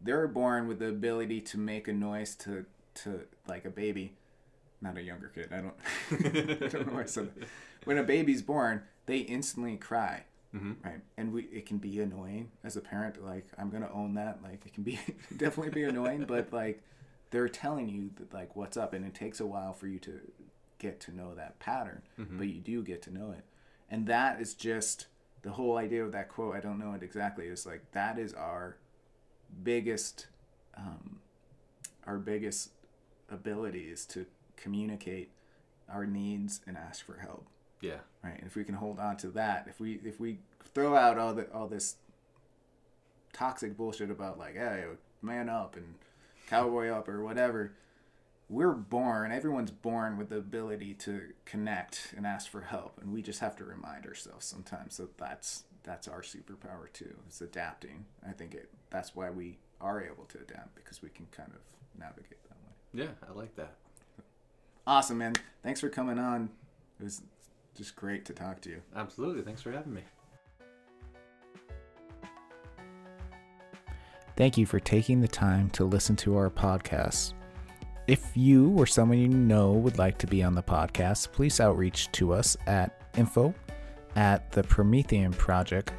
[0.00, 4.14] they're born with the ability to make a noise to to like a baby,
[4.80, 5.48] not a younger kid.
[5.52, 5.74] I don't
[6.64, 7.48] I don't know why I said that.
[7.84, 10.24] When a baby's born, they instantly cry.
[10.54, 10.72] Mm-hmm.
[10.82, 13.22] Right, and we it can be annoying as a parent.
[13.24, 14.38] Like I'm gonna own that.
[14.42, 14.98] Like it can be
[15.36, 16.82] definitely be annoying, but like
[17.30, 20.20] they're telling you that like what's up, and it takes a while for you to
[20.78, 22.38] get to know that pattern, Mm-hmm.
[22.38, 23.44] but you do get to know it,
[23.90, 25.06] and that is just
[25.42, 26.54] the whole idea of that quote.
[26.54, 27.46] I don't know it exactly.
[27.46, 28.76] It's like that is our
[29.62, 30.26] biggest,
[30.76, 31.20] um,
[32.06, 32.70] our biggest
[33.30, 34.26] ability is to
[34.56, 35.30] communicate
[35.88, 37.46] our needs and ask for help
[37.80, 37.98] Yeah.
[38.22, 38.36] right?
[38.38, 40.38] And if we can hold on to that, if we if we
[40.74, 41.96] throw out all the all this
[43.32, 44.84] toxic bullshit about like, hey,
[45.22, 45.94] man up and
[46.46, 47.72] cowboy up or whatever,
[48.48, 49.30] we're born.
[49.30, 53.56] Everyone's born with the ability to connect and ask for help, and we just have
[53.56, 57.14] to remind ourselves sometimes that that's that's our superpower too.
[57.26, 58.04] It's adapting.
[58.26, 58.70] I think it.
[58.90, 61.60] That's why we are able to adapt because we can kind of
[61.98, 63.04] navigate that way.
[63.04, 63.74] Yeah, I like that.
[64.86, 65.34] Awesome, man.
[65.62, 66.50] Thanks for coming on.
[67.00, 67.22] It was
[67.76, 68.82] just great to talk to you.
[68.96, 69.42] Absolutely.
[69.42, 70.02] Thanks for having me.
[74.36, 77.34] Thank you for taking the time to listen to our podcast.
[78.08, 82.10] If you or someone you know would like to be on the podcast, please outreach
[82.12, 83.54] to us at info
[84.16, 84.62] at the
[85.36, 85.92] Project.org.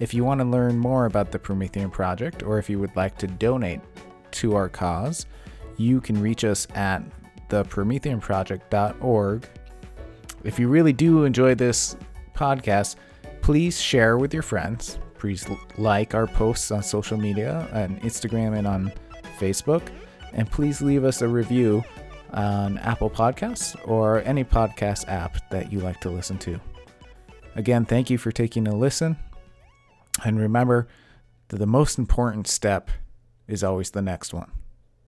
[0.00, 3.16] If you want to learn more about the Promethean Project or if you would like
[3.18, 3.80] to donate
[4.32, 5.26] to our cause,
[5.76, 7.00] you can reach us at
[7.48, 7.62] the
[8.20, 9.48] Project.org.
[10.42, 11.96] If you really do enjoy this
[12.34, 12.96] podcast,
[13.40, 14.98] please share with your friends.
[15.14, 15.46] Please
[15.76, 18.92] like our posts on social media, on Instagram and on
[19.38, 19.88] Facebook.
[20.32, 21.84] And please leave us a review
[22.32, 26.60] on Apple Podcasts or any podcast app that you like to listen to.
[27.56, 29.16] Again, thank you for taking a listen.
[30.24, 30.88] And remember
[31.48, 32.90] that the most important step
[33.46, 34.50] is always the next one.